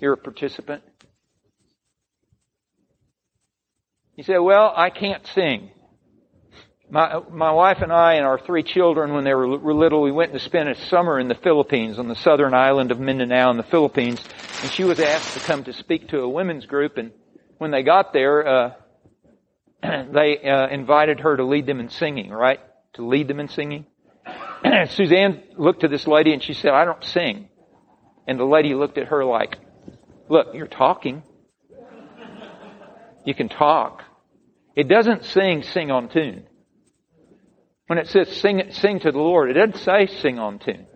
You're 0.00 0.14
a 0.14 0.18
participant. 0.18 0.82
You 4.16 4.24
say, 4.24 4.38
well, 4.38 4.72
I 4.76 4.90
can't 4.90 5.24
sing. 5.28 5.70
My, 6.90 7.20
my 7.30 7.52
wife 7.52 7.78
and 7.82 7.92
I 7.92 8.14
and 8.14 8.24
our 8.24 8.38
three 8.38 8.62
children, 8.62 9.12
when 9.12 9.22
they 9.22 9.34
were, 9.34 9.46
little, 9.46 10.02
we 10.02 10.10
went 10.10 10.32
to 10.32 10.40
spend 10.40 10.68
a 10.68 10.74
summer 10.86 11.20
in 11.20 11.28
the 11.28 11.34
Philippines, 11.34 11.98
on 11.98 12.08
the 12.08 12.16
southern 12.16 12.54
island 12.54 12.90
of 12.90 12.98
Mindanao 12.98 13.50
in 13.50 13.56
the 13.58 13.62
Philippines. 13.62 14.20
And 14.62 14.72
she 14.72 14.84
was 14.84 14.98
asked 14.98 15.34
to 15.34 15.40
come 15.40 15.64
to 15.64 15.72
speak 15.72 16.08
to 16.08 16.20
a 16.20 16.28
women's 16.28 16.66
group. 16.66 16.96
And 16.96 17.12
when 17.58 17.70
they 17.70 17.82
got 17.82 18.12
there, 18.12 18.46
uh, 18.46 18.72
they 19.82 20.38
uh, 20.38 20.68
invited 20.68 21.20
her 21.20 21.36
to 21.36 21.44
lead 21.44 21.66
them 21.66 21.78
in 21.78 21.90
singing, 21.90 22.30
right? 22.30 22.60
To 22.94 23.06
lead 23.06 23.28
them 23.28 23.38
in 23.38 23.48
singing. 23.48 23.86
Suzanne 24.90 25.42
looked 25.56 25.80
to 25.80 25.88
this 25.88 26.06
lady 26.06 26.32
and 26.32 26.42
she 26.42 26.54
said, 26.54 26.72
I 26.72 26.84
don't 26.84 27.02
sing. 27.04 27.48
And 28.26 28.38
the 28.38 28.44
lady 28.44 28.74
looked 28.74 28.98
at 28.98 29.08
her 29.08 29.24
like, 29.24 29.56
look, 30.28 30.48
you're 30.54 30.66
talking. 30.66 31.22
You 33.24 33.34
can 33.34 33.48
talk. 33.48 34.02
It 34.74 34.88
doesn't 34.88 35.24
sing, 35.24 35.62
sing 35.62 35.90
on 35.90 36.08
tune. 36.08 36.44
When 37.86 37.98
it 37.98 38.08
says 38.08 38.28
sing, 38.36 38.62
sing 38.70 39.00
to 39.00 39.12
the 39.12 39.18
Lord, 39.18 39.50
it 39.50 39.54
doesn't 39.54 39.82
say 39.82 40.06
sing 40.20 40.38
on 40.38 40.58
tune. 40.58 40.86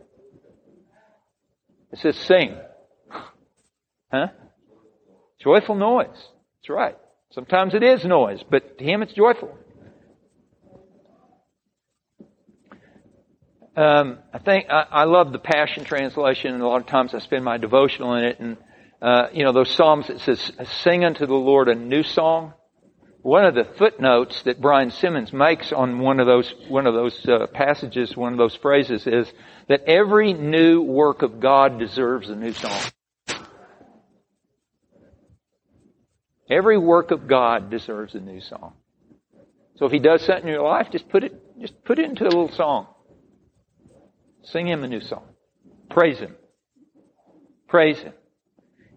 It 1.92 1.98
says 1.98 2.16
sing. 2.16 2.57
Huh? 4.12 4.27
Joyful 5.40 5.75
noise. 5.75 6.09
That's 6.09 6.68
right. 6.68 6.96
Sometimes 7.31 7.72
it 7.72 7.83
is 7.83 8.05
noise, 8.05 8.44
but 8.51 8.77
to 8.77 8.85
him 8.85 9.01
it's 9.01 9.14
joyful. 9.14 9.57
Um, 13.74 14.18
I 14.35 14.38
think 14.38 14.66
I, 14.68 14.85
I, 14.90 15.04
love 15.04 15.32
the 15.32 15.38
Passion 15.38 15.85
Translation, 15.85 16.52
and 16.52 16.62
a 16.62 16.66
lot 16.68 16.82
of 16.82 16.87
times 16.88 17.14
I 17.14 17.20
spend 17.20 17.42
my 17.42 17.56
devotional 17.56 18.14
in 18.14 18.24
it. 18.24 18.38
And 18.38 18.56
uh, 19.00 19.28
you 19.32 19.44
know 19.44 19.52
those 19.52 19.74
psalms 19.74 20.08
that 20.08 20.20
says, 20.20 20.52
"Sing 20.82 21.06
unto 21.06 21.24
the 21.24 21.35
Lord 21.35 21.68
a 21.68 21.74
new 21.74 22.02
song." 22.02 22.52
One 23.22 23.46
of 23.46 23.54
the 23.54 23.64
footnotes 23.78 24.42
that 24.42 24.61
Brian 24.61 24.90
Simmons 24.90 25.32
makes 25.32 25.72
on 25.72 26.00
one 26.00 26.20
of 26.20 26.26
those 26.26 26.52
one 26.68 26.87
of 26.87 26.92
those 26.92 27.18
uh, 27.26 27.46
passages, 27.46 28.14
one 28.14 28.32
of 28.32 28.38
those 28.38 28.54
phrases, 28.56 29.06
is 29.06 29.32
that 29.68 29.85
every 29.87 30.35
new 30.35 30.82
work 30.82 31.22
of 31.22 31.40
God 31.40 31.78
deserves 31.78 32.28
a 32.28 32.37
new 32.37 32.52
song. 32.52 32.82
Every 36.50 36.76
work 36.76 37.11
of 37.11 37.26
God 37.26 37.70
deserves 37.70 38.14
a 38.14 38.20
new 38.20 38.42
song. 38.42 38.74
So 39.76 39.87
if 39.87 39.92
He 39.92 39.98
does 39.98 40.20
something 40.26 40.46
in 40.46 40.52
your 40.52 40.68
life, 40.68 40.88
just 40.92 41.08
put 41.08 41.24
it, 41.24 41.32
just 41.58 41.82
put 41.85 41.98
it 41.98 42.04
into 42.04 42.24
a 42.24 42.26
little 42.26 42.52
song. 42.52 42.88
Sing 44.44 44.66
Him 44.66 44.85
a 44.85 44.88
new 44.88 45.00
song. 45.00 45.24
Praise 45.90 46.18
Him. 46.18 46.35
Praise 47.68 47.98
Him. 47.98 48.12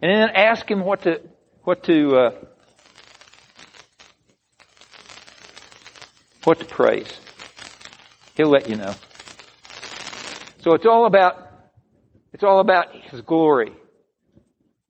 And 0.01 0.11
then 0.11 0.29
ask 0.35 0.69
Him 0.69 0.83
what 0.83 1.03
to, 1.03 1.21
what 1.63 1.83
to, 1.83 2.15
uh, 2.15 2.31
what 6.43 6.59
to 6.59 6.65
praise. 6.65 7.11
He'll 8.35 8.49
let 8.49 8.69
you 8.69 8.75
know. 8.75 8.93
So 10.61 10.73
it's 10.73 10.85
all 10.85 11.05
about, 11.05 11.35
it's 12.33 12.43
all 12.43 12.59
about 12.59 12.87
His 12.93 13.21
glory. 13.21 13.71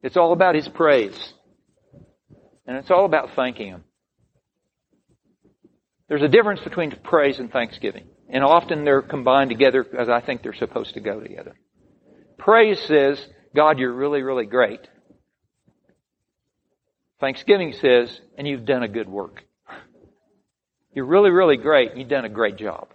It's 0.02 0.18
all 0.18 0.34
about 0.34 0.56
His 0.56 0.68
praise. 0.68 1.34
And 2.66 2.78
it's 2.78 2.90
all 2.90 3.06
about 3.06 3.36
thanking 3.36 3.68
Him. 3.68 3.84
There's 6.08 6.22
a 6.22 6.28
difference 6.28 6.62
between 6.62 6.92
praise 7.04 7.40
and 7.40 7.52
thanksgiving. 7.52 8.06
And 8.30 8.44
often 8.44 8.84
they're 8.86 9.02
combined 9.02 9.50
together 9.50 9.86
as 9.98 10.10
I 10.10 10.22
think 10.22 10.42
they're 10.42 10.54
supposed 10.54 10.96
to 10.96 11.00
go 11.00 11.20
together. 11.20 11.56
Praise 12.38 12.80
says, 12.88 13.24
God, 13.56 13.80
you're 13.80 13.94
really, 13.94 14.22
really 14.22 14.46
great. 14.46 14.82
Thanksgiving 17.20 17.74
says, 17.74 18.20
and 18.38 18.48
you've 18.48 18.66
done 18.66 18.84
a 18.84 18.88
good 18.88 19.08
work. 19.08 19.44
You're 20.94 21.06
really, 21.06 21.30
really 21.30 21.58
great. 21.58 21.96
You've 21.96 22.10
done 22.10 22.26
a 22.26 22.30
great 22.30 22.58
job. 22.58 22.90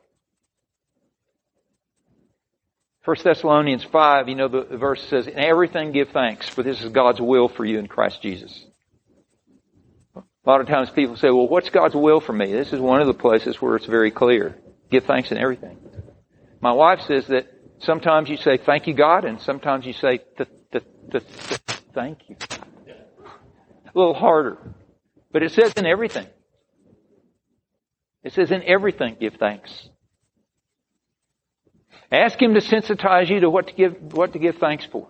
1 3.04 3.16
Thessalonians 3.24 3.84
5, 3.84 4.28
you 4.28 4.34
know, 4.34 4.48
the 4.48 4.76
verse 4.76 5.02
says, 5.08 5.26
In 5.26 5.38
everything 5.38 5.92
give 5.92 6.10
thanks, 6.10 6.48
for 6.48 6.62
this 6.62 6.82
is 6.82 6.90
God's 6.90 7.20
will 7.20 7.48
for 7.48 7.64
you 7.64 7.78
in 7.78 7.86
Christ 7.86 8.20
Jesus. 8.20 8.66
A 10.16 10.48
lot 10.48 10.60
of 10.60 10.68
times 10.68 10.90
people 10.90 11.16
say, 11.16 11.28
well, 11.28 11.48
what's 11.48 11.70
God's 11.70 11.94
will 11.94 12.20
for 12.20 12.32
me? 12.32 12.50
This 12.52 12.72
is 12.72 12.80
one 12.80 13.00
of 13.00 13.06
the 13.06 13.14
places 13.14 13.60
where 13.60 13.76
it's 13.76 13.86
very 13.86 14.10
clear. 14.10 14.56
Give 14.90 15.04
thanks 15.04 15.30
in 15.30 15.38
everything. 15.38 15.78
My 16.60 16.72
wife 16.72 17.00
says 17.06 17.26
that 17.28 17.46
sometimes 17.78 18.28
you 18.28 18.36
say, 18.36 18.58
thank 18.58 18.86
you, 18.86 18.94
God, 18.94 19.24
and 19.24 19.40
sometimes 19.40 19.86
you 19.86 19.92
say, 19.92 20.18
th- 20.36 20.48
th- 20.72 20.84
th- 21.10 21.24
th- 21.48 21.60
thank 21.94 22.18
you. 22.28 22.36
a 23.94 23.98
little 23.98 24.14
harder. 24.14 24.58
But 25.32 25.42
it 25.42 25.52
says 25.52 25.72
in 25.74 25.86
everything. 25.86 26.26
It 28.22 28.32
says 28.32 28.50
in 28.50 28.62
everything 28.64 29.16
give 29.18 29.34
thanks. 29.34 29.88
Ask 32.12 32.40
Him 32.42 32.54
to 32.54 32.60
sensitize 32.60 33.30
you 33.30 33.40
to 33.40 33.50
what 33.50 33.68
to 33.68 33.72
give, 33.72 33.96
what 34.12 34.32
to 34.32 34.38
give 34.38 34.56
thanks 34.56 34.84
for. 34.84 35.08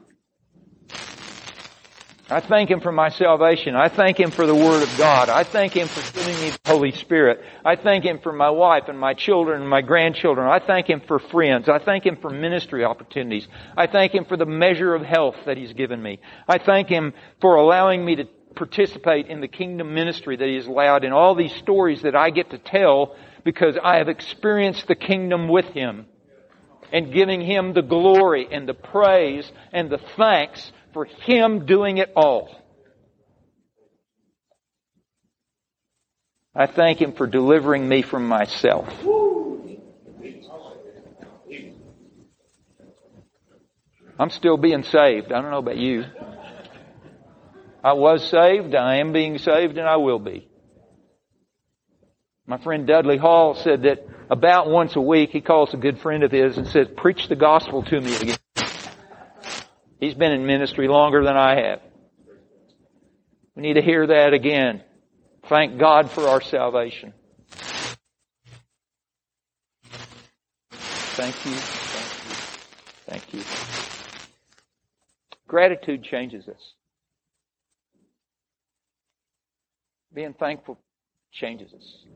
I 2.32 2.38
thank 2.38 2.70
Him 2.70 2.80
for 2.80 2.92
my 2.92 3.08
salvation. 3.08 3.74
I 3.74 3.88
thank 3.88 4.20
Him 4.20 4.30
for 4.30 4.46
the 4.46 4.54
Word 4.54 4.84
of 4.84 4.96
God. 4.96 5.28
I 5.28 5.42
thank 5.42 5.72
Him 5.72 5.88
for 5.88 6.00
giving 6.16 6.40
me 6.40 6.50
the 6.50 6.70
Holy 6.70 6.92
Spirit. 6.92 7.40
I 7.64 7.74
thank 7.74 8.04
Him 8.04 8.20
for 8.22 8.32
my 8.32 8.50
wife 8.50 8.84
and 8.86 8.98
my 8.98 9.14
children 9.14 9.60
and 9.60 9.68
my 9.68 9.82
grandchildren. 9.82 10.46
I 10.46 10.60
thank 10.64 10.88
Him 10.88 11.02
for 11.08 11.18
friends. 11.18 11.68
I 11.68 11.80
thank 11.80 12.06
Him 12.06 12.18
for 12.22 12.30
ministry 12.30 12.84
opportunities. 12.84 13.48
I 13.76 13.88
thank 13.88 14.14
Him 14.14 14.26
for 14.26 14.36
the 14.36 14.46
measure 14.46 14.94
of 14.94 15.02
health 15.02 15.34
that 15.46 15.56
He's 15.56 15.72
given 15.72 16.00
me. 16.00 16.20
I 16.46 16.58
thank 16.58 16.88
Him 16.88 17.14
for 17.40 17.56
allowing 17.56 18.04
me 18.04 18.14
to 18.16 18.24
participate 18.54 19.26
in 19.26 19.40
the 19.40 19.48
kingdom 19.48 19.92
ministry 19.92 20.36
that 20.36 20.48
He 20.48 20.54
has 20.54 20.66
allowed 20.66 21.02
in 21.02 21.12
all 21.12 21.34
these 21.34 21.54
stories 21.56 22.02
that 22.02 22.14
I 22.14 22.30
get 22.30 22.50
to 22.50 22.58
tell 22.58 23.16
because 23.42 23.76
I 23.82 23.96
have 23.96 24.08
experienced 24.08 24.86
the 24.86 24.94
kingdom 24.94 25.48
with 25.48 25.66
Him 25.66 26.06
and 26.92 27.12
giving 27.12 27.40
Him 27.40 27.72
the 27.72 27.82
glory 27.82 28.46
and 28.52 28.68
the 28.68 28.74
praise 28.74 29.50
and 29.72 29.90
the 29.90 30.00
thanks 30.16 30.70
for 30.92 31.04
Him 31.04 31.66
doing 31.66 31.98
it 31.98 32.12
all. 32.16 32.54
I 36.54 36.66
thank 36.66 37.00
Him 37.00 37.12
for 37.12 37.26
delivering 37.26 37.88
me 37.88 38.02
from 38.02 38.26
myself. 38.26 38.88
I'm 44.18 44.30
still 44.30 44.58
being 44.58 44.82
saved. 44.82 45.32
I 45.32 45.40
don't 45.40 45.50
know 45.50 45.58
about 45.58 45.78
you. 45.78 46.04
I 47.82 47.94
was 47.94 48.28
saved, 48.28 48.74
I 48.74 48.96
am 48.96 49.12
being 49.14 49.38
saved, 49.38 49.78
and 49.78 49.88
I 49.88 49.96
will 49.96 50.18
be. 50.18 50.46
My 52.46 52.58
friend 52.58 52.86
Dudley 52.86 53.16
Hall 53.16 53.54
said 53.54 53.84
that 53.84 54.06
about 54.28 54.68
once 54.68 54.96
a 54.96 55.00
week 55.00 55.30
he 55.30 55.40
calls 55.40 55.72
a 55.72 55.78
good 55.78 55.98
friend 56.00 56.22
of 56.22 56.30
his 56.30 56.58
and 56.58 56.66
says, 56.68 56.88
preach 56.96 57.28
the 57.28 57.36
gospel 57.36 57.82
to 57.84 58.00
me 58.00 58.14
again. 58.14 58.36
He's 60.00 60.14
been 60.14 60.32
in 60.32 60.46
ministry 60.46 60.88
longer 60.88 61.22
than 61.22 61.36
I 61.36 61.60
have. 61.60 61.80
We 63.54 63.62
need 63.62 63.74
to 63.74 63.82
hear 63.82 64.06
that 64.06 64.32
again. 64.32 64.82
Thank 65.48 65.78
God 65.78 66.10
for 66.10 66.26
our 66.26 66.40
salvation. 66.40 67.12
Thank 70.70 71.44
you. 71.44 71.52
Thank 71.52 72.24
you. 72.24 72.34
Thank 73.06 73.34
you. 73.34 73.42
Gratitude 75.46 76.02
changes 76.02 76.48
us. 76.48 76.72
Being 80.14 80.32
thankful 80.32 80.78
changes 81.32 81.72
us. 81.74 82.06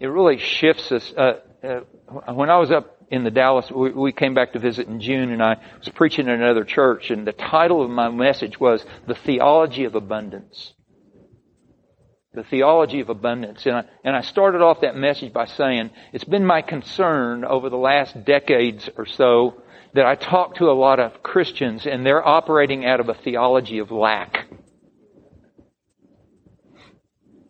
It 0.00 0.06
really 0.06 0.38
shifts 0.38 0.90
us. 0.90 1.12
Uh, 1.16 1.34
uh, 1.62 2.32
when 2.32 2.50
I 2.50 2.58
was 2.58 2.72
up 2.72 3.01
in 3.10 3.24
the 3.24 3.30
Dallas, 3.30 3.70
we, 3.70 3.90
we 3.90 4.12
came 4.12 4.34
back 4.34 4.52
to 4.52 4.58
visit 4.58 4.88
in 4.88 5.00
June 5.00 5.30
and 5.30 5.42
I 5.42 5.56
was 5.78 5.88
preaching 5.90 6.26
in 6.26 6.32
another 6.32 6.64
church 6.64 7.10
and 7.10 7.26
the 7.26 7.32
title 7.32 7.82
of 7.82 7.90
my 7.90 8.10
message 8.10 8.58
was 8.58 8.84
The 9.06 9.14
Theology 9.14 9.84
of 9.84 9.94
Abundance. 9.94 10.72
The 12.34 12.44
theology 12.44 13.00
of 13.00 13.10
abundance. 13.10 13.66
And 13.66 13.76
I, 13.76 13.84
and 14.04 14.16
I 14.16 14.22
started 14.22 14.62
off 14.62 14.80
that 14.80 14.96
message 14.96 15.34
by 15.34 15.44
saying, 15.44 15.90
it's 16.14 16.24
been 16.24 16.46
my 16.46 16.62
concern 16.62 17.44
over 17.44 17.68
the 17.68 17.76
last 17.76 18.24
decades 18.24 18.88
or 18.96 19.04
so 19.04 19.62
that 19.92 20.06
I 20.06 20.14
talk 20.14 20.56
to 20.56 20.70
a 20.70 20.72
lot 20.72 20.98
of 20.98 21.22
Christians 21.22 21.86
and 21.86 22.06
they're 22.06 22.26
operating 22.26 22.86
out 22.86 23.00
of 23.00 23.10
a 23.10 23.14
theology 23.14 23.80
of 23.80 23.90
lack. 23.90 24.48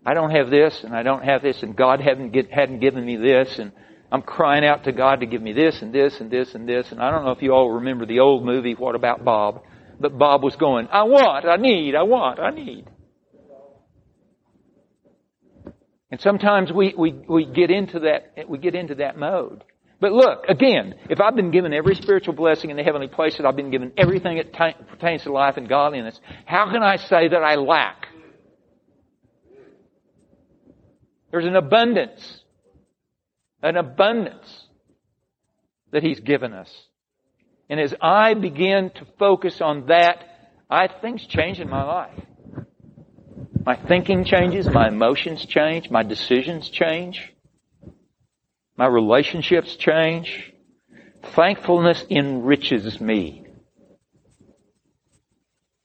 I 0.04 0.14
don't 0.14 0.32
have 0.32 0.50
this 0.50 0.82
and 0.82 0.96
I 0.96 1.04
don't 1.04 1.22
have 1.22 1.42
this 1.42 1.62
and 1.62 1.76
God 1.76 2.00
hadn't, 2.00 2.30
get, 2.30 2.50
hadn't 2.50 2.80
given 2.80 3.04
me 3.04 3.14
this 3.14 3.60
and 3.60 3.70
I'm 4.12 4.20
crying 4.20 4.62
out 4.62 4.84
to 4.84 4.92
God 4.92 5.20
to 5.20 5.26
give 5.26 5.40
me 5.40 5.54
this 5.54 5.80
and 5.80 5.90
this 5.90 6.20
and 6.20 6.30
this 6.30 6.54
and 6.54 6.68
this. 6.68 6.92
And 6.92 7.00
I 7.00 7.10
don't 7.10 7.24
know 7.24 7.30
if 7.30 7.40
you 7.40 7.54
all 7.54 7.70
remember 7.70 8.04
the 8.04 8.20
old 8.20 8.44
movie, 8.44 8.74
What 8.74 8.94
About 8.94 9.24
Bob? 9.24 9.62
But 9.98 10.18
Bob 10.18 10.42
was 10.42 10.54
going, 10.56 10.88
I 10.92 11.04
want, 11.04 11.46
I 11.46 11.56
need, 11.56 11.94
I 11.94 12.02
want, 12.02 12.38
I 12.38 12.50
need. 12.50 12.90
And 16.10 16.20
sometimes 16.20 16.70
we, 16.70 16.94
we, 16.96 17.12
we 17.26 17.46
get 17.46 17.70
into 17.70 18.00
that, 18.00 18.50
we 18.50 18.58
get 18.58 18.74
into 18.74 18.96
that 18.96 19.16
mode. 19.16 19.64
But 19.98 20.12
look, 20.12 20.44
again, 20.46 20.94
if 21.08 21.18
I've 21.18 21.34
been 21.34 21.50
given 21.50 21.72
every 21.72 21.94
spiritual 21.94 22.34
blessing 22.34 22.68
in 22.68 22.76
the 22.76 22.82
heavenly 22.82 23.08
places, 23.08 23.46
I've 23.46 23.56
been 23.56 23.70
given 23.70 23.92
everything 23.96 24.36
that 24.36 24.52
t- 24.52 24.84
pertains 24.90 25.22
to 25.22 25.32
life 25.32 25.56
and 25.56 25.66
godliness, 25.66 26.20
how 26.44 26.70
can 26.70 26.82
I 26.82 26.96
say 26.96 27.28
that 27.28 27.42
I 27.42 27.54
lack? 27.54 28.08
There's 31.30 31.46
an 31.46 31.56
abundance 31.56 32.41
an 33.62 33.76
abundance 33.76 34.66
that 35.92 36.02
He's 36.02 36.20
given 36.20 36.52
us. 36.52 36.70
And 37.68 37.80
as 37.80 37.94
I 38.00 38.34
begin 38.34 38.90
to 38.96 39.06
focus 39.18 39.60
on 39.60 39.86
that, 39.86 40.24
I 40.68 40.88
things 40.88 41.26
change 41.26 41.60
in 41.60 41.70
my 41.70 41.82
life. 41.84 42.20
My 43.64 43.76
thinking 43.76 44.24
changes, 44.24 44.66
my 44.66 44.88
emotions 44.88 45.46
change, 45.46 45.88
my 45.90 46.02
decisions 46.02 46.68
change, 46.68 47.32
my 48.76 48.86
relationships 48.86 49.76
change. 49.76 50.52
Thankfulness 51.36 52.04
enriches 52.10 53.00
me. 53.00 53.46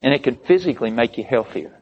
And 0.01 0.13
it 0.13 0.23
can 0.23 0.35
physically 0.35 0.89
make 0.89 1.17
you 1.17 1.23
healthier. 1.23 1.79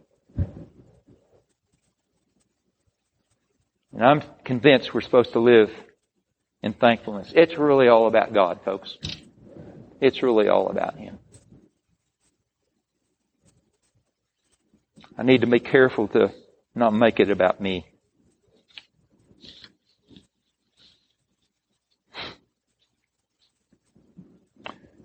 And 3.94 4.04
I'm 4.04 4.24
convinced 4.44 4.94
we're 4.94 5.02
supposed 5.02 5.32
to 5.34 5.40
live 5.40 5.70
in 6.66 6.74
thankfulness. 6.74 7.32
It's 7.36 7.60
really 7.60 7.88
all 7.88 8.08
about 8.08 8.34
God, 8.34 8.62
folks. 8.66 8.98
It's 10.02 10.24
really 10.24 10.48
all 10.48 10.68
about 10.68 10.98
Him. 10.98 11.20
I 15.16 15.22
need 15.22 15.42
to 15.42 15.48
be 15.48 15.60
careful 15.60 16.08
to 16.10 16.34
not 16.74 16.92
make 16.92 17.20
it 17.20 17.30
about 17.30 17.62
me. 17.62 17.86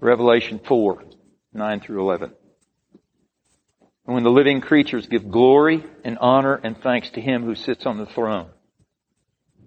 Revelation 0.00 0.60
4, 0.66 1.04
9 1.52 1.80
through 1.80 2.00
11. 2.00 2.32
And 4.06 4.14
when 4.14 4.24
the 4.24 4.30
living 4.30 4.62
creatures 4.62 5.06
give 5.06 5.30
glory 5.30 5.84
and 6.04 6.16
honor 6.18 6.54
and 6.54 6.78
thanks 6.78 7.10
to 7.10 7.20
Him 7.20 7.44
who 7.44 7.54
sits 7.54 7.84
on 7.84 7.98
the 7.98 8.06
throne 8.06 8.48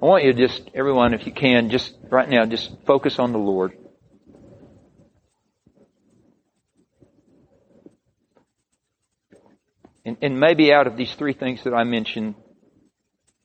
I 0.00 0.06
want 0.06 0.22
you 0.22 0.32
to 0.32 0.46
just, 0.46 0.62
everyone, 0.74 1.12
if 1.12 1.26
you 1.26 1.32
can, 1.32 1.70
just 1.70 1.92
right 2.08 2.28
now, 2.28 2.46
just 2.46 2.70
focus 2.86 3.18
on 3.18 3.32
the 3.32 3.38
Lord. 3.38 3.76
And, 10.04 10.16
and 10.22 10.38
maybe 10.38 10.72
out 10.72 10.86
of 10.86 10.96
these 10.96 11.12
three 11.14 11.32
things 11.32 11.64
that 11.64 11.74
I 11.74 11.82
mentioned, 11.82 12.36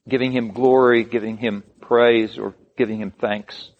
giving 0.08 0.32
Him 0.32 0.52
glory, 0.52 1.04
giving 1.04 1.38
Him 1.38 1.63
praise, 1.82 2.38
or 2.38 2.54
giving 2.78 3.00
Him 3.00 3.12
thanks, 3.20 3.72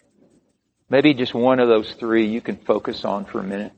maybe 0.90 1.14
just 1.14 1.32
one 1.32 1.60
of 1.60 1.68
those 1.68 1.92
three 1.92 2.26
you 2.26 2.40
can 2.40 2.56
focus 2.56 3.04
on 3.04 3.24
for 3.24 3.38
a 3.38 3.44
minute. 3.44 3.72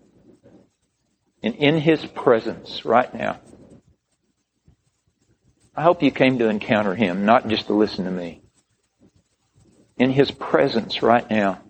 And 1.42 1.54
in 1.56 1.78
His 1.78 2.02
presence 2.02 2.86
right 2.86 3.12
now, 3.14 3.40
I 5.76 5.82
hope 5.82 6.02
you 6.02 6.10
came 6.10 6.38
to 6.38 6.48
encounter 6.48 6.94
Him, 6.94 7.26
not 7.26 7.46
just 7.46 7.66
to 7.66 7.74
listen 7.74 8.06
to 8.06 8.10
me 8.10 8.40
in 9.98 10.10
His 10.10 10.30
presence 10.30 11.02
right 11.02 11.28
now. 11.30 11.60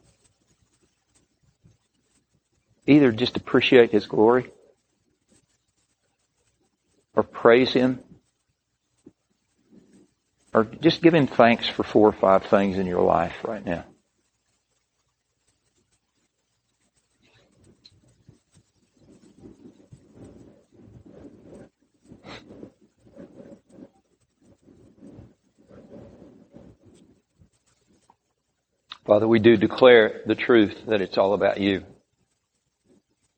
Either 2.86 3.12
just 3.12 3.36
appreciate 3.36 3.90
His 3.90 4.06
glory 4.06 4.50
or 7.14 7.22
praise 7.22 7.72
Him 7.72 8.00
or 10.52 10.64
just 10.64 11.02
give 11.02 11.14
Him 11.14 11.26
thanks 11.26 11.68
for 11.68 11.82
four 11.82 12.08
or 12.08 12.12
five 12.12 12.44
things 12.46 12.78
in 12.78 12.86
your 12.86 13.02
life 13.02 13.34
right 13.44 13.64
now. 13.64 13.84
Father, 29.06 29.28
we 29.28 29.38
do 29.38 29.56
declare 29.56 30.22
the 30.26 30.34
truth 30.34 30.86
that 30.86 31.00
it's 31.00 31.16
all 31.16 31.32
about 31.32 31.60
you. 31.60 31.84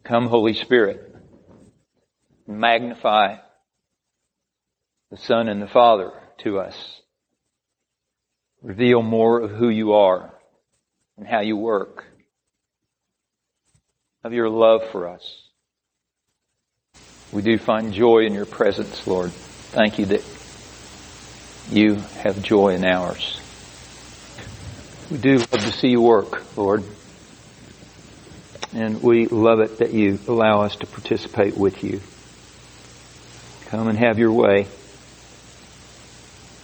Come, 0.03 0.27
Holy 0.27 0.55
Spirit, 0.55 1.15
magnify 2.47 3.37
the 5.11 5.19
Son 5.19 5.47
and 5.49 5.61
the 5.61 5.69
Father 5.69 6.13
to 6.39 6.59
us. 6.59 7.03
Reveal 8.63 9.03
more 9.03 9.41
of 9.41 9.51
who 9.51 9.69
you 9.69 9.93
are 9.93 10.33
and 11.19 11.27
how 11.27 11.41
you 11.41 11.57
work, 11.57 12.07
of 14.25 14.33
your 14.33 14.49
love 14.49 14.89
for 14.91 15.07
us. 15.07 15.49
We 17.31 17.43
do 17.43 17.59
find 17.59 17.93
joy 17.93 18.25
in 18.25 18.33
your 18.33 18.47
presence, 18.47 19.07
Lord. 19.07 19.33
Thank 19.33 19.99
you 19.99 20.07
that 20.07 20.25
you 21.71 21.97
have 22.23 22.43
joy 22.43 22.75
in 22.75 22.85
ours. 22.87 23.39
We 25.11 25.17
do 25.17 25.39
to 25.71 25.77
see 25.77 25.89
you 25.89 26.01
work, 26.01 26.57
Lord. 26.57 26.83
And 28.75 29.03
we 29.03 29.27
love 29.27 29.61
it 29.61 29.79
that 29.79 29.93
you 29.93 30.19
allow 30.29 30.63
us 30.63 30.77
to 30.77 30.87
participate 30.87 31.57
with 31.57 31.83
you. 31.85 32.01
Come 33.71 33.89
and 33.89 33.99
have 33.99 34.19
your 34.19 34.33
way. 34.33 34.67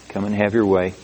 Come 0.09 0.25
and 0.25 0.35
have 0.35 0.55
your 0.55 0.67
way. 0.67 0.95